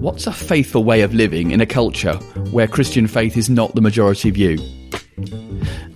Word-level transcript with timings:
What's 0.00 0.26
a 0.26 0.32
faithful 0.32 0.84
way 0.84 1.02
of 1.02 1.12
living 1.12 1.50
in 1.50 1.60
a 1.60 1.66
culture 1.66 2.14
where 2.50 2.66
Christian 2.66 3.06
faith 3.06 3.36
is 3.36 3.50
not 3.50 3.74
the 3.74 3.80
majority 3.80 4.30
view? 4.30 4.56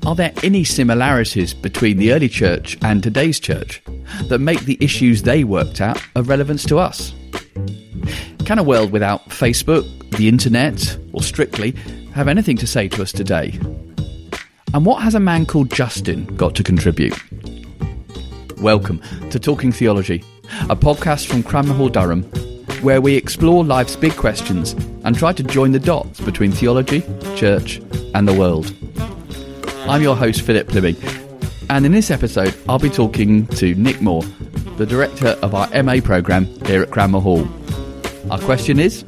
Are 0.05 0.15
there 0.15 0.33
any 0.43 0.65
similarities 0.65 1.55
between 1.55 1.97
the 1.97 2.13
early 2.13 2.29
church 2.29 2.77
and 2.83 3.03
today's 3.03 3.41
church 3.41 3.83
that 4.25 4.41
make 4.41 4.61
the 4.63 4.77
issues 4.81 5.23
they 5.23 5.45
worked 5.45 5.81
out 5.81 6.03
of 6.17 6.29
relevance 6.29 6.65
to 6.65 6.79
us? 6.79 7.15
Can 8.45 8.59
a 8.59 8.63
world 8.63 8.91
without 8.91 9.29
Facebook, 9.29 9.87
the 10.17 10.29
internet, 10.29 10.99
or 11.13 11.23
Strictly 11.23 11.71
have 12.13 12.29
anything 12.29 12.57
to 12.57 12.67
say 12.67 12.89
to 12.89 13.01
us 13.01 13.13
today? 13.13 13.59
And 14.75 14.85
what 14.85 15.03
has 15.03 15.15
a 15.15 15.21
man 15.21 15.47
called 15.47 15.71
Justin 15.71 16.27
got 16.37 16.55
to 16.57 16.63
contribute? 16.63 17.15
Welcome 18.61 19.01
to 19.31 19.39
Talking 19.39 19.73
Theology, 19.73 20.23
a 20.69 20.77
podcast 20.77 21.29
from 21.29 21.43
Cranmer 21.43 21.73
Hall 21.73 21.89
Durham, 21.89 22.25
where 22.83 23.01
we 23.01 23.17
explore 23.17 23.65
life's 23.65 23.97
big 23.97 24.15
questions 24.17 24.73
and 25.03 25.17
try 25.17 25.33
to 25.33 25.43
join 25.43 25.73
the 25.73 25.79
dots 25.79 26.21
between 26.21 26.53
theology, 26.53 27.01
church, 27.37 27.81
and 28.15 28.29
the 28.29 28.35
world. 28.35 28.71
I'm 29.89 30.03
your 30.03 30.15
host, 30.15 30.43
Philip 30.43 30.69
Plyming, 30.69 30.97
and 31.71 31.87
in 31.87 31.93
this 31.93 32.11
episode, 32.11 32.55
I'll 32.69 32.79
be 32.79 32.91
talking 32.91 33.47
to 33.47 33.75
Nick 33.77 34.03
Moore, 34.03 34.25
the 34.77 34.85
director 34.85 35.39
of 35.41 35.55
our 35.55 35.83
MA 35.83 36.01
programme 36.05 36.45
here 36.67 36.83
at 36.83 36.91
Cranmer 36.91 37.21
Hall. 37.21 37.49
Our 38.31 38.41
question 38.41 38.79
is 38.79 39.05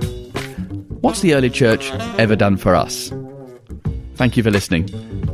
What's 1.03 1.21
the 1.21 1.35
early 1.35 1.51
church 1.51 1.91
ever 2.19 2.37
done 2.37 2.57
for 2.57 2.75
us? 2.75 3.13
Thank 4.15 4.39
you 4.39 4.43
for 4.43 4.51
listening. 4.51 4.89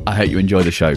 I 0.08 0.16
hope 0.16 0.28
you 0.28 0.38
enjoy 0.38 0.64
the 0.64 0.72
show. 0.72 0.94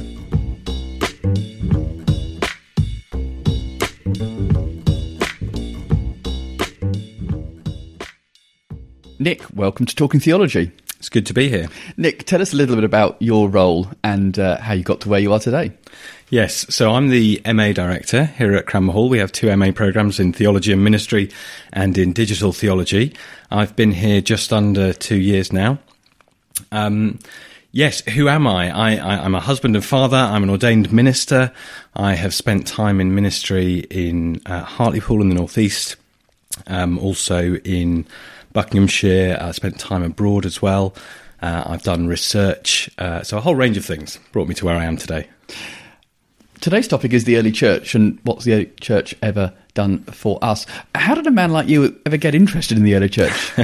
Nick, 9.21 9.43
welcome 9.53 9.85
to 9.85 9.95
Talking 9.95 10.19
Theology. 10.19 10.71
It's 10.97 11.07
good 11.07 11.27
to 11.27 11.33
be 11.35 11.47
here. 11.47 11.67
Nick, 11.95 12.25
tell 12.25 12.41
us 12.41 12.53
a 12.53 12.55
little 12.55 12.73
bit 12.73 12.83
about 12.83 13.21
your 13.21 13.47
role 13.49 13.87
and 14.03 14.39
uh, 14.39 14.57
how 14.57 14.73
you 14.73 14.81
got 14.81 15.01
to 15.01 15.09
where 15.09 15.19
you 15.19 15.31
are 15.31 15.37
today. 15.37 15.73
Yes, 16.31 16.65
so 16.73 16.93
I'm 16.93 17.09
the 17.09 17.39
MA 17.45 17.71
director 17.71 18.25
here 18.25 18.55
at 18.55 18.65
Cranmer 18.65 18.91
Hall. 18.91 19.09
We 19.09 19.19
have 19.19 19.31
two 19.31 19.55
MA 19.55 19.73
programs 19.73 20.19
in 20.19 20.33
theology 20.33 20.73
and 20.73 20.83
ministry 20.83 21.29
and 21.71 21.95
in 21.99 22.13
digital 22.13 22.51
theology. 22.51 23.13
I've 23.51 23.75
been 23.75 23.91
here 23.91 24.21
just 24.21 24.51
under 24.51 24.91
two 24.91 25.17
years 25.17 25.53
now. 25.53 25.77
Um, 26.71 27.19
yes, 27.71 28.01
who 28.01 28.27
am 28.27 28.47
I? 28.47 28.71
I, 28.75 29.23
am 29.23 29.35
a 29.35 29.39
husband 29.39 29.75
and 29.75 29.85
father. 29.85 30.17
I'm 30.17 30.41
an 30.41 30.49
ordained 30.49 30.91
minister. 30.91 31.53
I 31.95 32.15
have 32.15 32.33
spent 32.33 32.65
time 32.65 32.99
in 32.99 33.13
ministry 33.13 33.81
in 33.91 34.41
uh, 34.47 34.63
Hartlepool 34.63 35.21
in 35.21 35.29
the 35.29 35.35
northeast, 35.35 35.95
um, 36.65 36.97
also 36.97 37.57
in 37.57 38.07
Buckinghamshire. 38.53 39.37
I 39.39 39.51
spent 39.51 39.79
time 39.79 40.03
abroad 40.03 40.45
as 40.45 40.61
well. 40.61 40.95
Uh, 41.41 41.63
I've 41.65 41.81
done 41.81 42.07
research, 42.07 42.89
uh, 42.99 43.23
so 43.23 43.37
a 43.37 43.41
whole 43.41 43.55
range 43.55 43.75
of 43.75 43.83
things 43.83 44.19
brought 44.31 44.47
me 44.47 44.53
to 44.55 44.65
where 44.65 44.75
I 44.75 44.85
am 44.85 44.95
today. 44.95 45.27
Today's 46.59 46.87
topic 46.87 47.13
is 47.13 47.23
the 47.23 47.37
early 47.37 47.51
church 47.51 47.95
and 47.95 48.19
what's 48.23 48.45
the 48.45 48.67
church 48.79 49.15
ever 49.23 49.51
done 49.73 49.99
for 50.03 50.39
us. 50.41 50.65
How 50.95 51.15
did 51.15 51.27
a 51.27 51.31
man 51.31 51.51
like 51.51 51.67
you 51.67 51.99
ever 52.05 52.17
get 52.17 52.35
interested 52.35 52.77
in 52.77 52.83
the 52.83 52.95
early 52.95 53.09
church? 53.09 53.51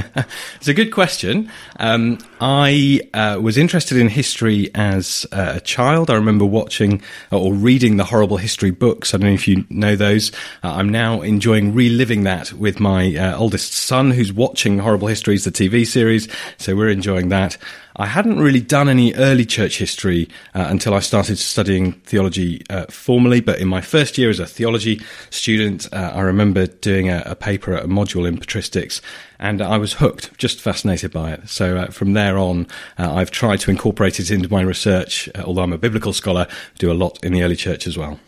it's 0.56 0.68
a 0.68 0.74
good 0.74 0.92
question. 0.92 1.50
Um, 1.78 2.18
I 2.40 3.00
uh, 3.14 3.38
was 3.40 3.58
interested 3.58 3.98
in 3.98 4.08
history 4.08 4.70
as 4.74 5.26
uh, 5.32 5.54
a 5.56 5.60
child. 5.60 6.10
I 6.10 6.14
remember 6.14 6.44
watching 6.44 7.02
or 7.30 7.52
reading 7.52 7.96
the 7.96 8.04
horrible 8.04 8.36
history 8.36 8.70
books. 8.70 9.12
I 9.12 9.18
don't 9.18 9.28
know 9.28 9.34
if 9.34 9.48
you 9.48 9.66
know 9.70 9.96
those. 9.96 10.32
Uh, 10.62 10.74
I'm 10.74 10.88
now 10.88 11.20
enjoying 11.20 11.74
reliving 11.74 12.24
that 12.24 12.52
with 12.52 12.80
my 12.80 13.14
uh, 13.16 13.36
oldest 13.36 13.72
son, 13.72 14.10
who's 14.10 14.32
watching 14.32 14.78
Horrible 14.78 15.08
Histories, 15.08 15.44
the 15.44 15.50
TV 15.50 15.86
series. 15.86 16.28
So 16.56 16.74
we're 16.76 16.90
enjoying 16.90 17.28
that. 17.28 17.58
I 18.00 18.06
hadn't 18.06 18.38
really 18.38 18.60
done 18.60 18.88
any 18.88 19.12
early 19.14 19.44
church 19.44 19.78
history 19.78 20.28
uh, 20.54 20.66
until 20.70 20.94
I 20.94 21.00
started 21.00 21.36
studying 21.36 21.94
theology 22.04 22.62
uh, 22.70 22.86
formally, 22.86 23.40
but 23.40 23.58
in 23.58 23.66
my 23.66 23.80
first 23.80 24.16
year 24.16 24.30
as 24.30 24.38
a 24.38 24.46
theology 24.46 25.00
student, 25.30 25.92
uh, 25.92 26.12
I 26.14 26.20
remember 26.20 26.66
doing 26.66 27.08
a, 27.08 27.24
a, 27.26 27.34
paper, 27.34 27.74
a 27.74 27.86
module 27.86 28.26
in 28.28 28.38
patristics, 28.38 29.00
and 29.40 29.60
I 29.60 29.78
was 29.78 29.94
hooked, 29.94 30.38
just 30.38 30.60
fascinated 30.60 31.10
by 31.10 31.32
it. 31.32 31.48
So 31.48 31.76
uh, 31.76 31.86
from 31.88 32.12
there 32.12 32.38
on, 32.38 32.68
uh, 32.98 33.12
I've 33.12 33.32
tried 33.32 33.58
to 33.60 33.70
incorporate 33.72 34.20
it 34.20 34.30
into 34.30 34.48
my 34.48 34.60
research, 34.60 35.28
uh, 35.34 35.42
although 35.44 35.62
I'm 35.62 35.72
a 35.72 35.78
biblical 35.78 36.12
scholar, 36.12 36.46
do 36.78 36.92
a 36.92 36.94
lot 36.94 37.18
in 37.24 37.32
the 37.32 37.42
early 37.42 37.56
church 37.56 37.88
as 37.88 37.98
well. 37.98 38.20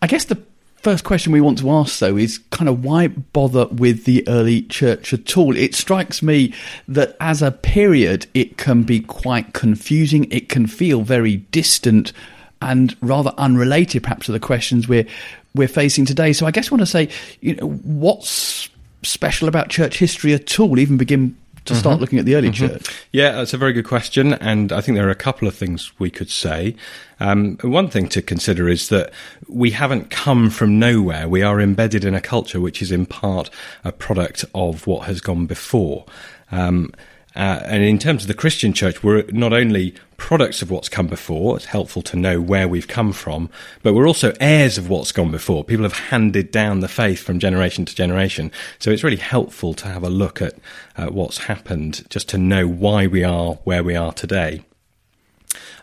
I 0.00 0.06
guess 0.06 0.24
the 0.26 0.40
First 0.82 1.04
question 1.04 1.32
we 1.32 1.40
want 1.40 1.58
to 1.58 1.70
ask, 1.70 2.00
though, 2.00 2.16
is 2.16 2.38
kind 2.50 2.68
of 2.68 2.84
why 2.84 3.06
bother 3.06 3.66
with 3.66 4.04
the 4.04 4.26
early 4.26 4.62
church 4.62 5.12
at 5.12 5.36
all? 5.36 5.56
It 5.56 5.76
strikes 5.76 6.22
me 6.22 6.52
that 6.88 7.16
as 7.20 7.40
a 7.40 7.52
period, 7.52 8.26
it 8.34 8.58
can 8.58 8.82
be 8.82 8.98
quite 8.98 9.52
confusing. 9.52 10.24
It 10.32 10.48
can 10.48 10.66
feel 10.66 11.02
very 11.02 11.36
distant 11.36 12.12
and 12.60 12.96
rather 13.00 13.32
unrelated, 13.38 14.02
perhaps, 14.02 14.26
to 14.26 14.32
the 14.32 14.40
questions 14.40 14.88
we're 14.88 15.06
we're 15.54 15.68
facing 15.68 16.04
today. 16.04 16.32
So, 16.32 16.46
I 16.46 16.50
guess 16.50 16.72
I 16.72 16.74
want 16.74 16.80
to 16.80 16.86
say, 16.86 17.10
you 17.40 17.54
know, 17.54 17.68
what's 17.68 18.68
special 19.04 19.46
about 19.46 19.68
church 19.68 19.98
history 19.98 20.34
at 20.34 20.58
all? 20.58 20.80
Even 20.80 20.96
begin 20.96 21.36
to 21.64 21.74
start 21.74 21.94
mm-hmm. 21.94 22.00
looking 22.00 22.18
at 22.18 22.24
the 22.24 22.34
early 22.34 22.50
mm-hmm. 22.50 22.66
church? 22.66 23.06
Yeah, 23.12 23.32
that's 23.32 23.54
a 23.54 23.58
very 23.58 23.72
good 23.72 23.86
question. 23.86 24.34
And 24.34 24.72
I 24.72 24.80
think 24.80 24.96
there 24.96 25.06
are 25.06 25.10
a 25.10 25.14
couple 25.14 25.46
of 25.46 25.54
things 25.54 25.92
we 25.98 26.10
could 26.10 26.30
say. 26.30 26.74
Um, 27.20 27.56
one 27.62 27.88
thing 27.88 28.08
to 28.08 28.22
consider 28.22 28.68
is 28.68 28.88
that 28.88 29.12
we 29.48 29.70
haven't 29.70 30.10
come 30.10 30.50
from 30.50 30.78
nowhere. 30.78 31.28
We 31.28 31.42
are 31.42 31.60
embedded 31.60 32.04
in 32.04 32.14
a 32.14 32.20
culture 32.20 32.60
which 32.60 32.82
is 32.82 32.90
in 32.90 33.06
part 33.06 33.50
a 33.84 33.92
product 33.92 34.44
of 34.54 34.86
what 34.86 35.06
has 35.06 35.20
gone 35.20 35.46
before. 35.46 36.04
Um, 36.50 36.92
uh, 37.34 37.60
and 37.64 37.82
in 37.82 37.98
terms 37.98 38.24
of 38.24 38.28
the 38.28 38.34
Christian 38.34 38.72
church, 38.72 39.02
we're 39.02 39.24
not 39.30 39.52
only 39.52 39.94
products 40.18 40.62
of 40.62 40.70
what's 40.70 40.88
come 40.88 41.06
before, 41.06 41.56
it's 41.56 41.64
helpful 41.64 42.02
to 42.02 42.16
know 42.16 42.40
where 42.40 42.68
we've 42.68 42.88
come 42.88 43.12
from, 43.12 43.48
but 43.82 43.94
we're 43.94 44.06
also 44.06 44.34
heirs 44.38 44.76
of 44.78 44.88
what's 44.88 45.12
gone 45.12 45.30
before. 45.30 45.64
People 45.64 45.84
have 45.84 45.94
handed 45.94 46.50
down 46.50 46.80
the 46.80 46.88
faith 46.88 47.22
from 47.22 47.38
generation 47.38 47.84
to 47.84 47.94
generation. 47.94 48.52
So 48.78 48.90
it's 48.90 49.02
really 49.02 49.16
helpful 49.16 49.74
to 49.74 49.88
have 49.88 50.02
a 50.02 50.10
look 50.10 50.42
at 50.42 50.54
uh, 50.96 51.06
what's 51.06 51.38
happened 51.38 52.04
just 52.10 52.28
to 52.30 52.38
know 52.38 52.68
why 52.68 53.06
we 53.06 53.24
are 53.24 53.54
where 53.64 53.82
we 53.82 53.96
are 53.96 54.12
today. 54.12 54.62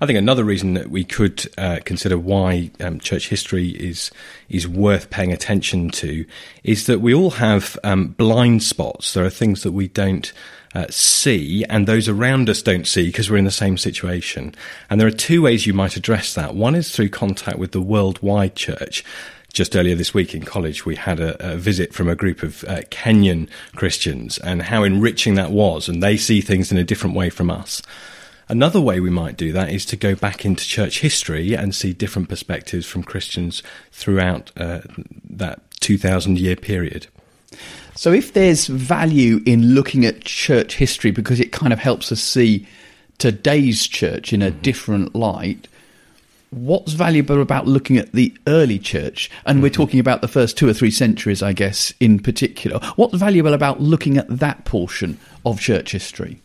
I 0.01 0.05
think 0.05 0.17
another 0.17 0.45
reason 0.45 0.75
that 0.75 0.89
we 0.89 1.03
could 1.03 1.45
uh, 1.57 1.79
consider 1.83 2.17
why 2.17 2.71
um, 2.79 2.99
church 2.99 3.27
history 3.27 3.69
is 3.69 4.11
is 4.47 4.67
worth 4.67 5.09
paying 5.09 5.33
attention 5.33 5.89
to 5.91 6.25
is 6.63 6.85
that 6.85 7.01
we 7.01 7.13
all 7.13 7.31
have 7.31 7.77
um, 7.83 8.09
blind 8.09 8.63
spots. 8.63 9.13
There 9.13 9.25
are 9.25 9.29
things 9.29 9.63
that 9.63 9.73
we 9.73 9.89
don't 9.89 10.31
uh, 10.75 10.85
see 10.89 11.63
and 11.69 11.87
those 11.87 12.07
around 12.07 12.49
us 12.49 12.61
don't 12.61 12.87
see 12.87 13.07
because 13.07 13.29
we're 13.29 13.37
in 13.37 13.45
the 13.45 13.51
same 13.51 13.77
situation. 13.77 14.53
And 14.89 14.99
there 14.99 15.07
are 15.07 15.11
two 15.11 15.41
ways 15.41 15.65
you 15.65 15.73
might 15.73 15.95
address 15.95 16.33
that. 16.33 16.55
One 16.55 16.75
is 16.75 16.91
through 16.91 17.09
contact 17.09 17.57
with 17.57 17.71
the 17.71 17.81
worldwide 17.81 18.55
church. 18.55 19.03
Just 19.51 19.75
earlier 19.75 19.95
this 19.95 20.13
week 20.13 20.35
in 20.35 20.43
college, 20.43 20.85
we 20.85 20.95
had 20.95 21.19
a, 21.19 21.53
a 21.53 21.57
visit 21.57 21.93
from 21.93 22.07
a 22.07 22.15
group 22.15 22.43
of 22.43 22.63
uh, 22.65 22.81
Kenyan 22.91 23.49
Christians 23.75 24.37
and 24.37 24.61
how 24.61 24.83
enriching 24.83 25.33
that 25.35 25.51
was. 25.51 25.89
And 25.89 26.03
they 26.03 26.17
see 26.17 26.39
things 26.41 26.71
in 26.71 26.77
a 26.77 26.83
different 26.83 27.15
way 27.15 27.31
from 27.31 27.49
us. 27.49 27.81
Another 28.47 28.81
way 28.81 28.99
we 28.99 29.11
might 29.11 29.37
do 29.37 29.51
that 29.51 29.69
is 29.69 29.85
to 29.85 29.95
go 29.95 30.15
back 30.15 30.43
into 30.43 30.65
church 30.65 31.01
history 31.01 31.53
and 31.53 31.73
see 31.73 31.93
different 31.93 32.29
perspectives 32.29 32.85
from 32.85 33.03
Christians 33.03 33.61
throughout 33.91 34.51
uh, 34.57 34.81
that 35.29 35.61
2000 35.79 36.39
year 36.39 36.55
period. 36.55 37.07
So, 37.99 38.13
if 38.13 38.31
there's 38.31 38.67
value 38.67 39.41
in 39.45 39.73
looking 39.73 40.05
at 40.05 40.23
church 40.23 40.77
history 40.77 41.11
because 41.11 41.41
it 41.41 41.51
kind 41.51 41.73
of 41.73 41.79
helps 41.79 42.13
us 42.13 42.21
see 42.21 42.65
today's 43.17 43.85
church 43.85 44.31
in 44.31 44.41
a 44.41 44.51
mm-hmm. 44.51 44.61
different 44.61 45.15
light, 45.15 45.67
what's 46.49 46.93
valuable 46.93 47.41
about 47.41 47.67
looking 47.67 47.97
at 47.97 48.13
the 48.13 48.33
early 48.47 48.79
church? 48.79 49.29
And 49.45 49.57
mm-hmm. 49.57 49.63
we're 49.63 49.69
talking 49.71 49.99
about 49.99 50.21
the 50.21 50.29
first 50.29 50.57
two 50.57 50.69
or 50.69 50.73
three 50.73 50.91
centuries, 50.91 51.43
I 51.43 51.51
guess, 51.51 51.93
in 51.99 52.19
particular. 52.19 52.79
What's 52.95 53.15
valuable 53.15 53.53
about 53.53 53.81
looking 53.81 54.17
at 54.17 54.29
that 54.29 54.63
portion 54.63 55.19
of 55.45 55.59
church 55.59 55.91
history? 55.91 56.41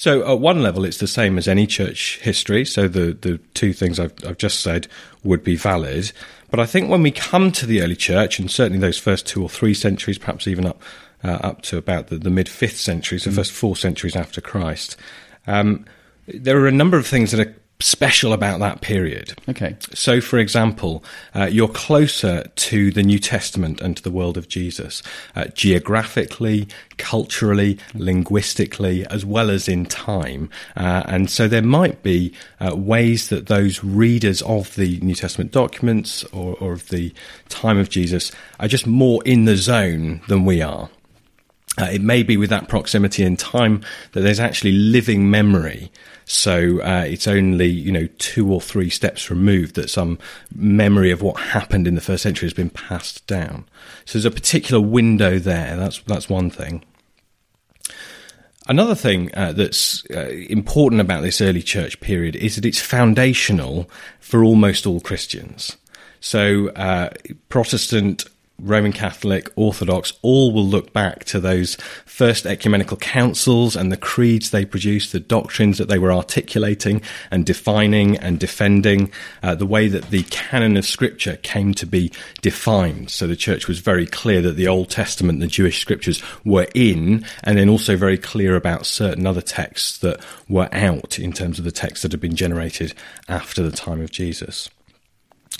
So, 0.00 0.26
at 0.26 0.40
one 0.40 0.62
level, 0.62 0.86
it's 0.86 0.96
the 0.96 1.06
same 1.06 1.36
as 1.36 1.46
any 1.46 1.66
church 1.66 2.20
history. 2.22 2.64
So, 2.64 2.88
the, 2.88 3.12
the 3.12 3.36
two 3.52 3.74
things 3.74 4.00
I've, 4.00 4.14
I've 4.26 4.38
just 4.38 4.60
said 4.60 4.88
would 5.24 5.44
be 5.44 5.56
valid. 5.56 6.10
But 6.50 6.58
I 6.58 6.64
think 6.64 6.88
when 6.88 7.02
we 7.02 7.10
come 7.10 7.52
to 7.52 7.66
the 7.66 7.82
early 7.82 7.96
church, 7.96 8.38
and 8.38 8.50
certainly 8.50 8.78
those 8.78 8.96
first 8.96 9.26
two 9.26 9.42
or 9.42 9.50
three 9.50 9.74
centuries, 9.74 10.16
perhaps 10.16 10.48
even 10.48 10.64
up 10.64 10.80
uh, 11.22 11.32
up 11.42 11.60
to 11.64 11.76
about 11.76 12.06
the, 12.06 12.16
the 12.16 12.30
mid 12.30 12.48
fifth 12.48 12.78
century, 12.78 13.18
so 13.18 13.30
mm. 13.30 13.34
first 13.34 13.52
four 13.52 13.76
centuries 13.76 14.16
after 14.16 14.40
Christ, 14.40 14.96
um, 15.46 15.84
there 16.26 16.58
are 16.58 16.66
a 16.66 16.72
number 16.72 16.96
of 16.96 17.06
things 17.06 17.32
that 17.32 17.46
are 17.46 17.54
special 17.80 18.32
about 18.32 18.60
that 18.60 18.80
period. 18.80 19.34
Okay. 19.48 19.76
So, 19.94 20.20
for 20.20 20.38
example, 20.38 21.02
uh, 21.34 21.48
you're 21.50 21.68
closer 21.68 22.44
to 22.44 22.90
the 22.90 23.02
New 23.02 23.18
Testament 23.18 23.80
and 23.80 23.96
to 23.96 24.02
the 24.02 24.10
world 24.10 24.36
of 24.36 24.48
Jesus, 24.48 25.02
uh, 25.34 25.46
geographically, 25.46 26.68
culturally, 26.98 27.78
linguistically, 27.94 29.06
as 29.06 29.24
well 29.24 29.50
as 29.50 29.68
in 29.68 29.86
time. 29.86 30.50
Uh, 30.76 31.02
and 31.06 31.30
so 31.30 31.48
there 31.48 31.62
might 31.62 32.02
be 32.02 32.32
uh, 32.60 32.76
ways 32.76 33.28
that 33.30 33.46
those 33.46 33.82
readers 33.82 34.42
of 34.42 34.74
the 34.74 34.98
New 35.00 35.14
Testament 35.14 35.50
documents 35.50 36.24
or, 36.24 36.56
or 36.60 36.72
of 36.72 36.88
the 36.90 37.12
time 37.48 37.78
of 37.78 37.88
Jesus 37.88 38.30
are 38.58 38.68
just 38.68 38.86
more 38.86 39.22
in 39.24 39.46
the 39.46 39.56
zone 39.56 40.20
than 40.28 40.44
we 40.44 40.60
are. 40.60 40.90
Uh, 41.78 41.84
it 41.84 42.02
may 42.02 42.22
be 42.22 42.36
with 42.36 42.50
that 42.50 42.68
proximity 42.68 43.22
in 43.22 43.36
time 43.36 43.80
that 44.12 44.20
there's 44.20 44.40
actually 44.40 44.72
living 44.72 45.30
memory. 45.30 45.90
So 46.30 46.80
uh, 46.82 47.04
it's 47.08 47.26
only 47.26 47.66
you 47.66 47.90
know 47.90 48.08
two 48.18 48.52
or 48.52 48.60
three 48.60 48.88
steps 48.88 49.30
removed 49.30 49.74
that 49.74 49.90
some 49.90 50.16
memory 50.54 51.10
of 51.10 51.22
what 51.22 51.40
happened 51.40 51.88
in 51.88 51.96
the 51.96 52.00
first 52.00 52.22
century 52.22 52.46
has 52.46 52.54
been 52.54 52.70
passed 52.70 53.26
down. 53.26 53.68
So 54.04 54.16
there's 54.16 54.24
a 54.24 54.30
particular 54.30 54.80
window 54.80 55.40
there. 55.40 55.76
That's 55.76 55.98
that's 56.02 56.28
one 56.28 56.48
thing. 56.48 56.84
Another 58.68 58.94
thing 58.94 59.34
uh, 59.34 59.52
that's 59.52 60.04
uh, 60.14 60.28
important 60.48 61.00
about 61.00 61.22
this 61.22 61.40
early 61.40 61.62
church 61.62 61.98
period 62.00 62.36
is 62.36 62.54
that 62.54 62.64
it's 62.64 62.80
foundational 62.80 63.90
for 64.20 64.44
almost 64.44 64.86
all 64.86 65.00
Christians. 65.00 65.76
So, 66.20 66.68
uh, 66.70 67.10
Protestant 67.48 68.26
Roman 68.62 68.92
Catholic, 68.92 69.50
Orthodox, 69.56 70.12
all 70.22 70.52
will 70.52 70.66
look 70.66 70.92
back 70.92 71.24
to 71.24 71.40
those 71.40 71.76
first 72.06 72.46
ecumenical 72.46 72.96
councils 72.96 73.76
and 73.76 73.90
the 73.90 73.96
creeds 73.96 74.50
they 74.50 74.64
produced, 74.64 75.12
the 75.12 75.20
doctrines 75.20 75.78
that 75.78 75.88
they 75.88 75.98
were 75.98 76.12
articulating 76.12 77.02
and 77.30 77.46
defining 77.46 78.16
and 78.18 78.38
defending, 78.38 79.10
uh, 79.42 79.54
the 79.54 79.66
way 79.66 79.88
that 79.88 80.10
the 80.10 80.22
canon 80.24 80.76
of 80.76 80.84
Scripture 80.84 81.36
came 81.36 81.74
to 81.74 81.86
be 81.86 82.12
defined. 82.42 83.10
So 83.10 83.26
the 83.26 83.36
church 83.36 83.68
was 83.68 83.78
very 83.78 84.06
clear 84.06 84.42
that 84.42 84.56
the 84.56 84.68
Old 84.68 84.90
Testament, 84.90 85.40
the 85.40 85.46
Jewish 85.46 85.80
scriptures 85.80 86.22
were 86.44 86.66
in, 86.74 87.24
and 87.42 87.56
then 87.56 87.68
also 87.68 87.96
very 87.96 88.18
clear 88.18 88.56
about 88.56 88.86
certain 88.86 89.26
other 89.26 89.40
texts 89.40 89.98
that 89.98 90.20
were 90.48 90.68
out 90.72 91.18
in 91.18 91.32
terms 91.32 91.58
of 91.58 91.64
the 91.64 91.72
texts 91.72 92.02
that 92.02 92.12
had 92.12 92.20
been 92.20 92.36
generated 92.36 92.94
after 93.28 93.62
the 93.62 93.76
time 93.76 94.00
of 94.00 94.10
Jesus. 94.10 94.68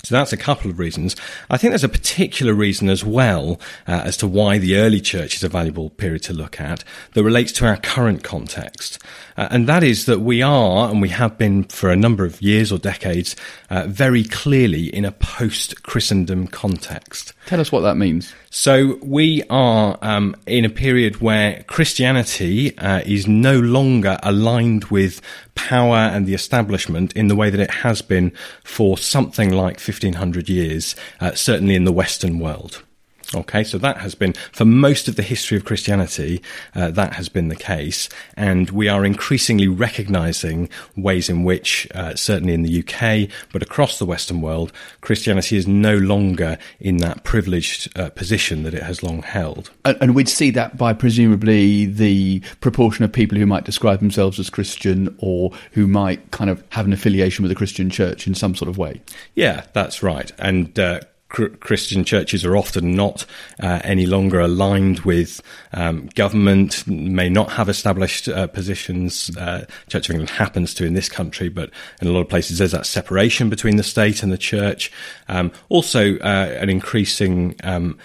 So 0.03 0.15
that's 0.15 0.33
a 0.33 0.37
couple 0.37 0.71
of 0.71 0.79
reasons. 0.79 1.15
I 1.49 1.57
think 1.57 1.71
there's 1.71 1.83
a 1.83 1.89
particular 1.89 2.53
reason 2.53 2.89
as 2.89 3.03
well 3.03 3.59
uh, 3.87 4.01
as 4.05 4.17
to 4.17 4.27
why 4.27 4.57
the 4.57 4.77
early 4.77 4.99
church 4.99 5.35
is 5.35 5.43
a 5.43 5.49
valuable 5.49 5.89
period 5.91 6.23
to 6.23 6.33
look 6.33 6.59
at 6.59 6.83
that 7.13 7.23
relates 7.23 7.51
to 7.53 7.67
our 7.67 7.77
current 7.77 8.23
context. 8.23 8.99
Uh, 9.37 9.47
and 9.51 9.67
that 9.67 9.83
is 9.83 10.05
that 10.05 10.19
we 10.19 10.41
are, 10.41 10.89
and 10.89 11.01
we 11.01 11.09
have 11.09 11.37
been 11.37 11.63
for 11.65 11.89
a 11.89 11.95
number 11.95 12.25
of 12.25 12.41
years 12.41 12.71
or 12.71 12.79
decades, 12.79 13.35
uh, 13.69 13.85
very 13.87 14.23
clearly 14.23 14.93
in 14.93 15.05
a 15.05 15.11
post 15.11 15.83
Christendom 15.83 16.47
context. 16.47 17.33
Tell 17.45 17.59
us 17.59 17.71
what 17.71 17.81
that 17.81 17.97
means. 17.97 18.33
So 18.49 18.97
we 19.01 19.43
are 19.49 19.97
um, 20.01 20.35
in 20.45 20.63
a 20.63 20.69
period 20.69 21.21
where 21.21 21.63
Christianity 21.63 22.77
uh, 22.77 23.01
is 23.05 23.27
no 23.27 23.59
longer 23.59 24.17
aligned 24.23 24.85
with 24.85 25.21
power 25.55 25.97
and 25.97 26.25
the 26.25 26.33
establishment 26.33 27.13
in 27.13 27.27
the 27.27 27.35
way 27.35 27.49
that 27.49 27.59
it 27.59 27.71
has 27.71 28.01
been 28.01 28.31
for 28.63 28.97
something 28.97 29.51
like 29.51 29.79
1500 29.79 30.49
years, 30.49 30.95
uh, 31.19 31.33
certainly 31.33 31.75
in 31.75 31.83
the 31.83 31.91
Western 31.91 32.39
world. 32.39 32.83
Okay, 33.33 33.63
so 33.63 33.77
that 33.77 33.97
has 33.97 34.13
been, 34.13 34.33
for 34.51 34.65
most 34.65 35.07
of 35.07 35.15
the 35.15 35.23
history 35.23 35.57
of 35.57 35.63
Christianity, 35.63 36.41
uh, 36.75 36.91
that 36.91 37.13
has 37.13 37.29
been 37.29 37.47
the 37.47 37.55
case. 37.55 38.09
And 38.35 38.69
we 38.71 38.89
are 38.89 39.05
increasingly 39.05 39.69
recognizing 39.69 40.69
ways 40.97 41.29
in 41.29 41.43
which, 41.43 41.87
uh, 41.95 42.15
certainly 42.15 42.53
in 42.53 42.63
the 42.63 42.79
UK, 42.79 43.29
but 43.53 43.61
across 43.61 43.99
the 43.99 44.05
Western 44.05 44.41
world, 44.41 44.73
Christianity 44.99 45.55
is 45.55 45.65
no 45.65 45.95
longer 45.95 46.57
in 46.79 46.97
that 46.97 47.23
privileged 47.23 47.97
uh, 47.97 48.09
position 48.09 48.63
that 48.63 48.73
it 48.73 48.83
has 48.83 49.01
long 49.01 49.21
held. 49.21 49.71
And, 49.85 49.97
and, 50.01 50.15
we'd 50.15 50.27
see 50.27 50.51
that 50.51 50.75
by 50.75 50.91
presumably 50.91 51.85
the 51.85 52.41
proportion 52.59 53.05
of 53.05 53.13
people 53.13 53.37
who 53.37 53.45
might 53.45 53.63
describe 53.63 53.99
themselves 53.99 54.39
as 54.39 54.49
Christian 54.49 55.15
or 55.19 55.51
who 55.71 55.87
might 55.87 56.31
kind 56.31 56.49
of 56.49 56.61
have 56.69 56.85
an 56.85 56.91
affiliation 56.91 57.43
with 57.43 57.51
a 57.51 57.55
Christian 57.55 57.89
church 57.89 58.27
in 58.27 58.35
some 58.35 58.55
sort 58.55 58.67
of 58.67 58.77
way. 58.77 59.01
Yeah, 59.35 59.65
that's 59.71 60.03
right. 60.03 60.31
And 60.37 60.77
uh, 60.77 60.99
Christian 61.31 62.03
churches 62.03 62.43
are 62.43 62.57
often 62.57 62.93
not 62.93 63.25
uh, 63.61 63.79
any 63.83 64.05
longer 64.05 64.39
aligned 64.39 64.99
with 64.99 65.41
um, 65.73 66.07
government, 66.15 66.85
may 66.87 67.29
not 67.29 67.51
have 67.53 67.69
established 67.69 68.27
uh, 68.27 68.47
positions. 68.47 69.35
Uh, 69.37 69.65
church 69.87 70.09
of 70.09 70.15
England 70.15 70.31
happens 70.31 70.73
to 70.73 70.85
in 70.85 70.93
this 70.93 71.09
country, 71.09 71.49
but 71.49 71.71
in 72.01 72.07
a 72.07 72.11
lot 72.11 72.21
of 72.21 72.29
places 72.29 72.57
there's 72.57 72.71
that 72.71 72.85
separation 72.85 73.49
between 73.49 73.77
the 73.77 73.83
state 73.83 74.23
and 74.23 74.31
the 74.31 74.37
church. 74.37 74.91
Um, 75.27 75.51
also, 75.69 76.17
uh, 76.19 76.57
an 76.59 76.69
increasing 76.69 77.55
um, 77.63 77.97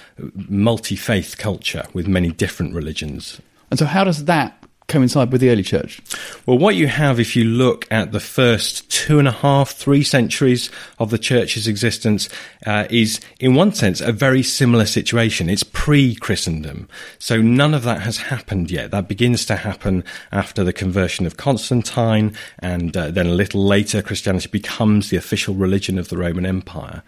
multi 0.49 0.97
faith 0.97 1.37
culture 1.39 1.85
with 1.93 2.07
many 2.07 2.31
different 2.31 2.75
religions. 2.75 3.41
And 3.71 3.79
so, 3.79 3.87
how 3.87 4.05
does 4.05 4.27
that 4.27 4.66
coincide 4.89 5.33
with 5.33 5.41
the 5.41 5.51
early 5.51 5.63
church? 5.63 6.01
Well, 6.47 6.59
what 6.59 6.77
you 6.77 6.87
have, 6.87 7.19
if 7.19 7.35
you 7.35 7.45
look 7.45 7.87
at 7.91 8.13
the 8.13 8.21
first 8.21 8.89
two 8.91 9.19
and 9.19 9.27
a 9.27 9.33
half, 9.33 9.71
three 9.71 10.03
centuries 10.03 10.71
of 10.99 11.11
the 11.11 11.19
church's 11.19 11.67
existence, 11.67 12.29
uh, 12.67 12.87
is 12.91 13.21
in 13.41 13.55
one 13.55 13.73
sense 13.73 14.01
a 14.01 14.13
very 14.13 14.43
similar 14.43 14.87
situation. 14.87 15.49
It's 15.49 15.63
pre 15.63 16.15
Christendom. 16.15 16.89
So 17.19 17.43
none 17.43 17.75
of 17.75 17.83
that 17.85 18.03
has 18.03 18.19
happened 18.19 18.71
yet. 18.71 18.91
That 18.91 19.09
begins 19.09 19.45
to 19.47 19.57
happen 19.57 20.05
after 20.33 20.65
the 20.65 20.73
conversion 20.73 21.27
of 21.27 21.37
Constantine, 21.37 22.35
and 22.59 22.97
uh, 22.97 23.11
then 23.11 23.27
a 23.27 23.35
little 23.35 23.65
later, 23.65 24.03
Christianity 24.03 24.49
becomes 24.49 25.11
the 25.11 25.17
official 25.17 25.55
religion 25.55 25.99
of 25.99 26.09
the 26.09 26.17
Roman 26.17 26.47
Empire. 26.47 27.03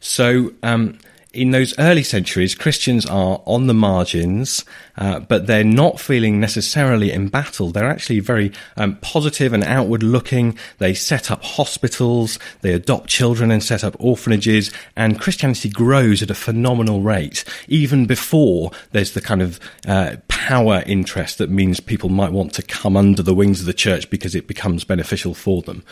So, 0.00 0.52
um, 0.62 0.98
in 1.34 1.50
those 1.50 1.76
early 1.78 2.02
centuries, 2.02 2.54
Christians 2.54 3.04
are 3.06 3.42
on 3.44 3.66
the 3.66 3.74
margins, 3.74 4.64
uh, 4.96 5.20
but 5.20 5.46
they're 5.46 5.64
not 5.64 5.98
feeling 5.98 6.40
necessarily 6.40 7.12
embattled. 7.12 7.74
They're 7.74 7.90
actually 7.90 8.20
very 8.20 8.52
um, 8.76 8.96
positive 8.96 9.52
and 9.52 9.64
outward 9.64 10.02
looking. 10.02 10.56
They 10.78 10.94
set 10.94 11.30
up 11.30 11.42
hospitals, 11.42 12.38
they 12.60 12.72
adopt 12.72 13.08
children 13.08 13.50
and 13.50 13.62
set 13.62 13.82
up 13.82 13.96
orphanages, 13.98 14.72
and 14.96 15.20
Christianity 15.20 15.68
grows 15.68 16.22
at 16.22 16.30
a 16.30 16.34
phenomenal 16.34 17.02
rate, 17.02 17.44
even 17.68 18.06
before 18.06 18.70
there's 18.92 19.12
the 19.12 19.20
kind 19.20 19.42
of 19.42 19.58
uh, 19.86 20.16
power 20.28 20.82
interest 20.86 21.38
that 21.38 21.50
means 21.50 21.80
people 21.80 22.08
might 22.08 22.32
want 22.32 22.54
to 22.54 22.62
come 22.62 22.96
under 22.96 23.22
the 23.22 23.34
wings 23.34 23.60
of 23.60 23.66
the 23.66 23.74
church 23.74 24.08
because 24.10 24.34
it 24.34 24.46
becomes 24.46 24.84
beneficial 24.84 25.34
for 25.34 25.62
them. 25.62 25.82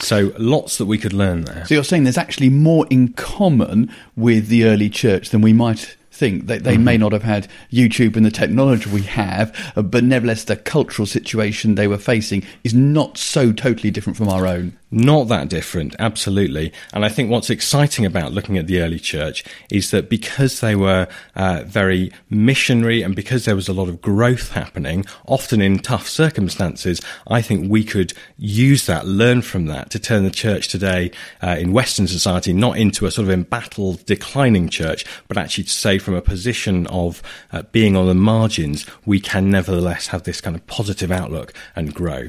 So 0.00 0.32
lots 0.38 0.78
that 0.78 0.86
we 0.86 0.98
could 0.98 1.12
learn 1.12 1.42
there. 1.42 1.66
So 1.66 1.74
you're 1.74 1.84
saying 1.84 2.04
there's 2.04 2.18
actually 2.18 2.50
more 2.50 2.86
in 2.88 3.12
common 3.14 3.92
with 4.16 4.48
the 4.48 4.64
early 4.64 4.88
church 4.88 5.30
than 5.30 5.40
we 5.40 5.52
might 5.52 5.96
think. 6.10 6.46
They, 6.46 6.58
they 6.58 6.74
mm-hmm. 6.74 6.84
may 6.84 6.98
not 6.98 7.12
have 7.12 7.22
had 7.22 7.48
YouTube 7.72 8.16
and 8.16 8.24
the 8.24 8.30
technology 8.30 8.88
we 8.90 9.02
have, 9.02 9.72
uh, 9.76 9.82
but 9.82 10.04
nevertheless, 10.04 10.44
the 10.44 10.56
cultural 10.56 11.06
situation 11.06 11.74
they 11.74 11.88
were 11.88 11.98
facing 11.98 12.44
is 12.62 12.74
not 12.74 13.18
so 13.18 13.52
totally 13.52 13.90
different 13.90 14.16
from 14.16 14.28
our 14.28 14.46
own. 14.46 14.77
Not 14.90 15.28
that 15.28 15.50
different, 15.50 15.94
absolutely. 15.98 16.72
And 16.94 17.04
I 17.04 17.10
think 17.10 17.30
what's 17.30 17.50
exciting 17.50 18.06
about 18.06 18.32
looking 18.32 18.56
at 18.56 18.66
the 18.66 18.80
early 18.80 18.98
church 18.98 19.44
is 19.70 19.90
that 19.90 20.08
because 20.08 20.60
they 20.60 20.74
were 20.74 21.08
uh, 21.36 21.64
very 21.66 22.10
missionary 22.30 23.02
and 23.02 23.14
because 23.14 23.44
there 23.44 23.54
was 23.54 23.68
a 23.68 23.74
lot 23.74 23.90
of 23.90 24.00
growth 24.00 24.52
happening, 24.52 25.04
often 25.26 25.60
in 25.60 25.78
tough 25.80 26.08
circumstances, 26.08 27.02
I 27.26 27.42
think 27.42 27.70
we 27.70 27.84
could 27.84 28.14
use 28.38 28.86
that, 28.86 29.06
learn 29.06 29.42
from 29.42 29.66
that 29.66 29.90
to 29.90 29.98
turn 29.98 30.24
the 30.24 30.30
church 30.30 30.68
today 30.68 31.10
uh, 31.42 31.56
in 31.58 31.72
Western 31.72 32.06
society 32.06 32.54
not 32.54 32.78
into 32.78 33.04
a 33.04 33.10
sort 33.10 33.28
of 33.28 33.30
embattled, 33.30 34.06
declining 34.06 34.70
church, 34.70 35.04
but 35.28 35.36
actually 35.36 35.64
to 35.64 35.70
say 35.70 35.98
from 35.98 36.14
a 36.14 36.22
position 36.22 36.86
of 36.86 37.22
uh, 37.52 37.60
being 37.72 37.94
on 37.94 38.06
the 38.06 38.14
margins, 38.14 38.86
we 39.04 39.20
can 39.20 39.50
nevertheless 39.50 40.06
have 40.06 40.22
this 40.22 40.40
kind 40.40 40.56
of 40.56 40.66
positive 40.66 41.12
outlook 41.12 41.52
and 41.76 41.94
grow. 41.94 42.28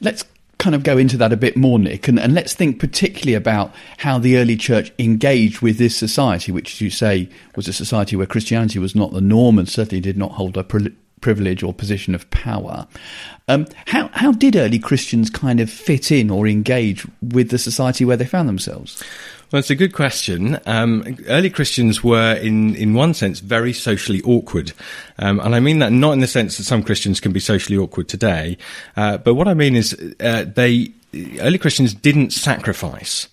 Let's 0.00 0.24
kind 0.62 0.76
of 0.76 0.84
go 0.84 0.96
into 0.96 1.16
that 1.16 1.32
a 1.32 1.36
bit 1.36 1.56
more, 1.56 1.76
Nick, 1.76 2.06
and, 2.06 2.20
and 2.20 2.34
let's 2.34 2.54
think 2.54 2.78
particularly 2.78 3.34
about 3.34 3.74
how 3.98 4.16
the 4.16 4.38
early 4.38 4.56
church 4.56 4.92
engaged 4.96 5.60
with 5.60 5.76
this 5.76 5.96
society, 5.96 6.52
which, 6.52 6.74
as 6.74 6.80
you 6.80 6.88
say, 6.88 7.28
was 7.56 7.66
a 7.66 7.72
society 7.72 8.14
where 8.14 8.28
Christianity 8.28 8.78
was 8.78 8.94
not 8.94 9.12
the 9.12 9.20
norm 9.20 9.58
and 9.58 9.68
certainly 9.68 10.00
did 10.00 10.16
not 10.16 10.30
hold 10.32 10.56
a 10.56 10.62
pri- 10.62 10.92
privilege 11.20 11.64
or 11.64 11.74
position 11.74 12.14
of 12.14 12.30
power. 12.30 12.86
Um, 13.48 13.66
how, 13.86 14.08
how 14.12 14.30
did 14.30 14.54
early 14.54 14.78
Christians 14.78 15.30
kind 15.30 15.58
of 15.58 15.68
fit 15.68 16.12
in 16.12 16.30
or 16.30 16.46
engage 16.46 17.04
with 17.20 17.50
the 17.50 17.58
society 17.58 18.04
where 18.04 18.16
they 18.16 18.24
found 18.24 18.48
themselves? 18.48 19.02
Well, 19.52 19.60
it's 19.60 19.68
a 19.68 19.74
good 19.74 19.92
question. 19.92 20.58
Um, 20.64 21.18
early 21.28 21.50
Christians 21.50 22.02
were, 22.02 22.32
in, 22.36 22.74
in 22.74 22.94
one 22.94 23.12
sense, 23.12 23.40
very 23.40 23.74
socially 23.74 24.22
awkward. 24.22 24.72
Um, 25.18 25.40
and 25.40 25.54
I 25.54 25.60
mean 25.60 25.78
that 25.80 25.92
not 25.92 26.12
in 26.12 26.20
the 26.20 26.26
sense 26.26 26.56
that 26.56 26.64
some 26.64 26.82
Christians 26.82 27.20
can 27.20 27.32
be 27.32 27.40
socially 27.40 27.76
awkward 27.76 28.08
today, 28.08 28.56
uh, 28.96 29.18
but 29.18 29.34
what 29.34 29.48
I 29.48 29.52
mean 29.52 29.76
is 29.76 29.92
uh, 30.20 30.46
they, 30.54 30.92
early 31.40 31.58
Christians 31.58 31.92
didn't 31.92 32.30
sacrifice. 32.30 33.28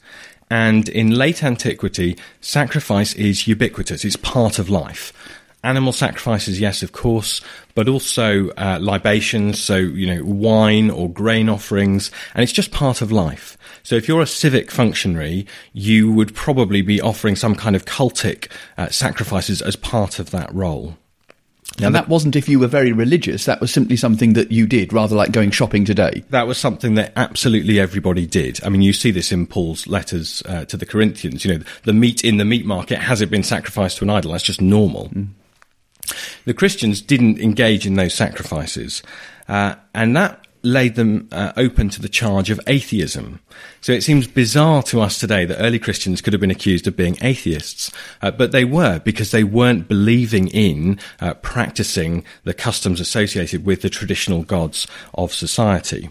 And 0.51 0.89
in 0.89 1.11
late 1.11 1.41
antiquity, 1.41 2.17
sacrifice 2.41 3.13
is 3.13 3.47
ubiquitous. 3.47 4.03
It's 4.03 4.17
part 4.17 4.59
of 4.59 4.69
life. 4.69 5.13
Animal 5.61 5.91
sacrifices, 5.91 6.59
yes, 6.59 6.83
of 6.83 6.93
course, 6.93 7.41
but 7.75 7.89
also 7.89 8.49
uh, 8.51 8.79
libations, 8.81 9.59
so, 9.59 9.75
you 9.75 10.07
know, 10.07 10.23
wine 10.23 10.89
or 10.89 11.09
grain 11.09 11.49
offerings, 11.49 12.11
and 12.33 12.43
it's 12.43 12.53
just 12.53 12.71
part 12.71 13.01
of 13.01 13.11
life. 13.11 13.57
So 13.83 13.95
if 13.95 14.07
you're 14.07 14.21
a 14.21 14.27
civic 14.27 14.71
functionary, 14.71 15.45
you 15.73 16.13
would 16.13 16.33
probably 16.33 16.81
be 16.81 17.01
offering 17.01 17.35
some 17.35 17.55
kind 17.55 17.75
of 17.75 17.83
cultic 17.83 18.49
uh, 18.77 18.87
sacrifices 18.87 19.61
as 19.61 19.75
part 19.75 20.17
of 20.17 20.31
that 20.31 20.53
role. 20.53 20.95
Now, 21.77 21.87
and 21.87 21.95
that 21.95 22.09
wasn't 22.09 22.35
if 22.35 22.49
you 22.49 22.59
were 22.59 22.67
very 22.67 22.91
religious, 22.91 23.45
that 23.45 23.61
was 23.61 23.71
simply 23.71 23.95
something 23.95 24.33
that 24.33 24.51
you 24.51 24.65
did, 24.65 24.93
rather 24.93 25.15
like 25.15 25.31
going 25.31 25.51
shopping 25.51 25.85
today. 25.85 26.23
That 26.29 26.47
was 26.47 26.57
something 26.57 26.95
that 26.95 27.13
absolutely 27.15 27.79
everybody 27.79 28.25
did. 28.25 28.59
I 28.63 28.69
mean, 28.69 28.81
you 28.81 28.93
see 28.93 29.11
this 29.11 29.31
in 29.31 29.45
Paul's 29.45 29.87
letters 29.87 30.41
uh, 30.45 30.65
to 30.65 30.77
the 30.77 30.85
Corinthians. 30.85 31.45
You 31.45 31.57
know, 31.57 31.63
the 31.83 31.93
meat 31.93 32.23
in 32.23 32.37
the 32.37 32.45
meat 32.45 32.65
market, 32.65 32.99
has 32.99 33.21
it 33.21 33.29
been 33.29 33.43
sacrificed 33.43 33.97
to 33.97 34.05
an 34.05 34.09
idol? 34.09 34.31
That's 34.31 34.43
just 34.43 34.61
normal. 34.61 35.09
Mm. 35.09 35.29
The 36.45 36.53
Christians 36.53 37.01
didn't 37.01 37.39
engage 37.39 37.85
in 37.85 37.95
those 37.95 38.13
sacrifices. 38.13 39.03
Uh, 39.47 39.75
and 39.93 40.15
that 40.15 40.45
laid 40.61 40.95
them 40.95 41.27
uh, 41.31 41.53
open 41.55 41.89
to 41.89 42.01
the 42.01 42.09
charge 42.09 42.49
of 42.49 42.59
atheism. 42.67 43.39
So 43.81 43.93
it 43.93 44.03
seems 44.03 44.27
bizarre 44.27 44.83
to 44.83 45.01
us 45.01 45.17
today 45.19 45.45
that 45.45 45.61
early 45.61 45.79
Christians 45.79 46.21
could 46.21 46.33
have 46.33 46.41
been 46.41 46.51
accused 46.51 46.85
of 46.87 46.97
being 46.97 47.17
atheists, 47.21 47.91
uh, 48.21 48.31
but 48.31 48.51
they 48.51 48.65
were 48.65 48.99
because 48.99 49.31
they 49.31 49.43
weren't 49.43 49.87
believing 49.87 50.49
in 50.49 50.99
uh, 51.21 51.33
practicing 51.35 52.23
the 52.43 52.53
customs 52.53 52.99
associated 52.99 53.65
with 53.65 53.81
the 53.81 53.89
traditional 53.89 54.43
gods 54.43 54.85
of 55.13 55.33
society. 55.33 56.09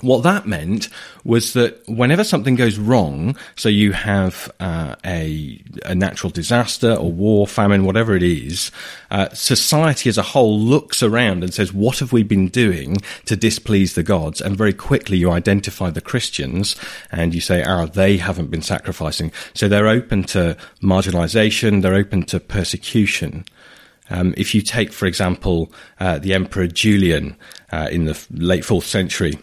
What 0.00 0.22
that 0.22 0.46
meant 0.46 0.88
was 1.24 1.52
that 1.52 1.86
whenever 1.86 2.24
something 2.24 2.54
goes 2.54 2.78
wrong, 2.78 3.36
so 3.54 3.68
you 3.68 3.92
have 3.92 4.50
uh, 4.58 4.96
a, 5.04 5.62
a, 5.84 5.94
natural 5.94 6.30
disaster 6.30 6.94
or 6.94 7.12
war, 7.12 7.46
famine, 7.46 7.84
whatever 7.84 8.16
it 8.16 8.22
is, 8.22 8.70
uh, 9.10 9.28
society 9.30 10.08
as 10.08 10.16
a 10.16 10.22
whole 10.22 10.58
looks 10.58 11.02
around 11.02 11.42
and 11.42 11.52
says, 11.52 11.72
what 11.74 11.98
have 11.98 12.12
we 12.12 12.22
been 12.22 12.48
doing 12.48 12.96
to 13.26 13.36
displease 13.36 13.94
the 13.94 14.02
gods? 14.02 14.40
And 14.40 14.56
very 14.56 14.72
quickly 14.72 15.18
you 15.18 15.30
identify 15.30 15.90
the 15.90 16.00
Christians 16.00 16.76
and 17.12 17.34
you 17.34 17.42
say, 17.42 17.62
ah, 17.62 17.84
they 17.84 18.16
haven't 18.16 18.50
been 18.50 18.62
sacrificing. 18.62 19.32
So 19.52 19.68
they're 19.68 19.88
open 19.88 20.24
to 20.24 20.56
marginalization, 20.82 21.82
they're 21.82 21.94
open 21.94 22.22
to 22.24 22.40
persecution. 22.40 23.44
Um, 24.08 24.34
if 24.36 24.54
you 24.54 24.62
take, 24.62 24.92
for 24.92 25.06
example, 25.06 25.70
uh, 26.00 26.18
the 26.18 26.34
Emperor 26.34 26.66
Julian 26.66 27.36
uh, 27.70 27.88
in 27.90 28.06
the 28.06 28.18
late 28.32 28.64
fourth 28.64 28.86
century, 28.86 29.38